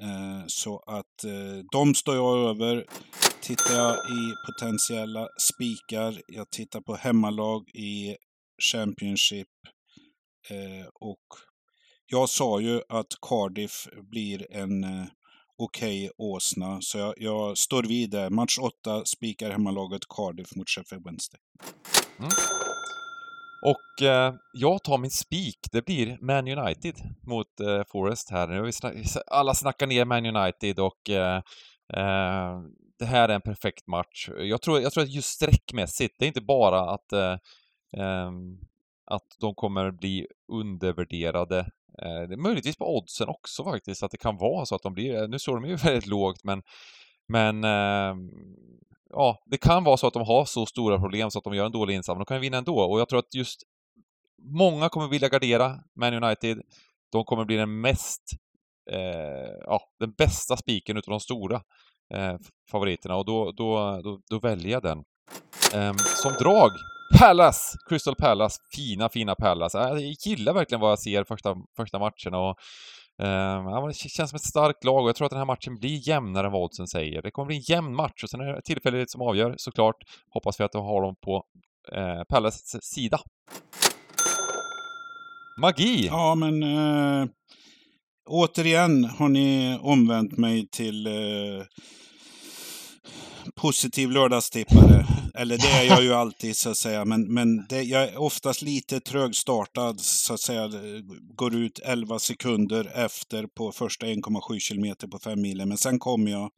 [0.00, 2.84] Eh, så att eh, de står jag över.
[3.42, 8.16] Tittar jag i potentiella spikar, jag tittar på hemmalag i
[8.72, 9.48] Championship
[10.50, 11.24] eh, och
[12.06, 15.06] jag sa ju att Cardiff blir en eh,
[15.58, 18.30] okej åsna, så jag, jag står vid det.
[18.30, 21.40] Match 8 spikar hemmalaget Cardiff mot Sheffield Wednesday.
[22.18, 22.30] Mm.
[23.62, 26.94] Och eh, jag tar min spik, det blir Man United
[27.26, 28.48] mot eh, Forest här.
[28.48, 28.94] Nu har vi snack,
[29.26, 31.36] alla snackar ner Man United och eh,
[31.94, 32.60] eh,
[32.98, 34.28] det här är en perfekt match.
[34.38, 37.36] Jag tror, jag tror att just sträckmässigt, det är inte bara att, eh,
[37.96, 38.58] Ehm,
[39.10, 41.58] att de kommer bli undervärderade.
[42.02, 44.94] Eh, det är möjligtvis på oddsen också faktiskt, att det kan vara så att de
[44.94, 46.62] blir, eh, nu står de ju väldigt lågt men
[47.28, 48.14] men eh,
[49.10, 51.66] ja, det kan vara så att de har så stora problem så att de gör
[51.66, 52.80] en dålig insats, men de kan ju vinna ändå.
[52.80, 53.62] Och jag tror att just
[54.42, 56.62] många kommer vilja gardera Man United.
[57.12, 58.22] De kommer bli den mest,
[58.90, 61.62] eh, ja, den bästa spiken utav de stora
[62.14, 62.36] eh,
[62.70, 65.04] favoriterna och då, då, då, då väljer jag den.
[65.74, 66.70] Ehm, som drag,
[67.16, 67.78] Palace!
[67.88, 69.78] Crystal Palace, fina, fina Palace.
[69.78, 72.58] Äh, jag gillar verkligen vad jag ser första, första matcherna och
[73.22, 75.78] eh, ja, det känns som ett starkt lag och jag tror att den här matchen
[75.78, 77.22] blir jämnare än vad oddsen säger.
[77.22, 79.96] Det kommer bli en jämn match och sen är det tillfället som avgör såklart.
[80.30, 81.44] Hoppas vi att de har dem på
[81.92, 83.20] eh, Palaces sida.
[85.60, 86.06] Magi!
[86.06, 87.28] Ja, men eh,
[88.26, 91.64] återigen har ni omvänt mig till eh,
[93.56, 95.06] positiv lördagstippare.
[95.34, 98.62] Eller det är jag ju alltid så att säga, men, men det, jag är oftast
[98.62, 100.70] lite trögstartad så att säga.
[101.34, 105.68] Går ut 11 sekunder efter på första 1,7 kilometer på 5 milen.
[105.68, 106.50] Men sen kommer jag.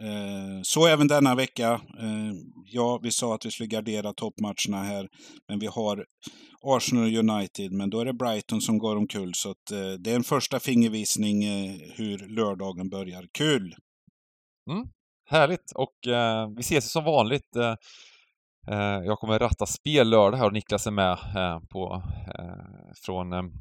[0.00, 1.72] Eh, så även denna vecka.
[2.00, 2.32] Eh,
[2.66, 5.08] ja, vi sa att vi skulle gardera toppmatcherna här,
[5.48, 6.04] men vi har
[6.62, 9.34] Arsenal United, men då är det Brighton som går omkull.
[9.34, 13.26] Så att, eh, det är en första fingervisning eh, hur lördagen börjar.
[13.38, 13.74] Kul!
[14.70, 14.84] Mm,
[15.26, 15.72] härligt!
[15.74, 17.56] Och eh, vi ses som vanligt.
[17.56, 17.74] Eh,
[18.68, 22.02] eh, jag kommer ratta spel lördag här och Niklas är med eh, på,
[23.04, 23.52] från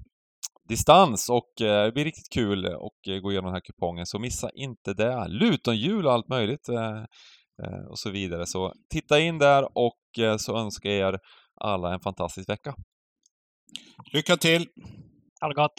[0.69, 4.93] distans och det blir riktigt kul att gå igenom den här kupongen, så missa inte
[4.93, 5.27] det.
[5.27, 6.69] Lutonhjul och allt möjligt
[7.89, 8.45] och så vidare.
[8.45, 9.99] Så titta in där och
[10.39, 11.19] så önskar jag er
[11.61, 12.75] alla en fantastisk vecka.
[14.13, 14.67] Lycka till!
[15.41, 15.73] Ha det gott!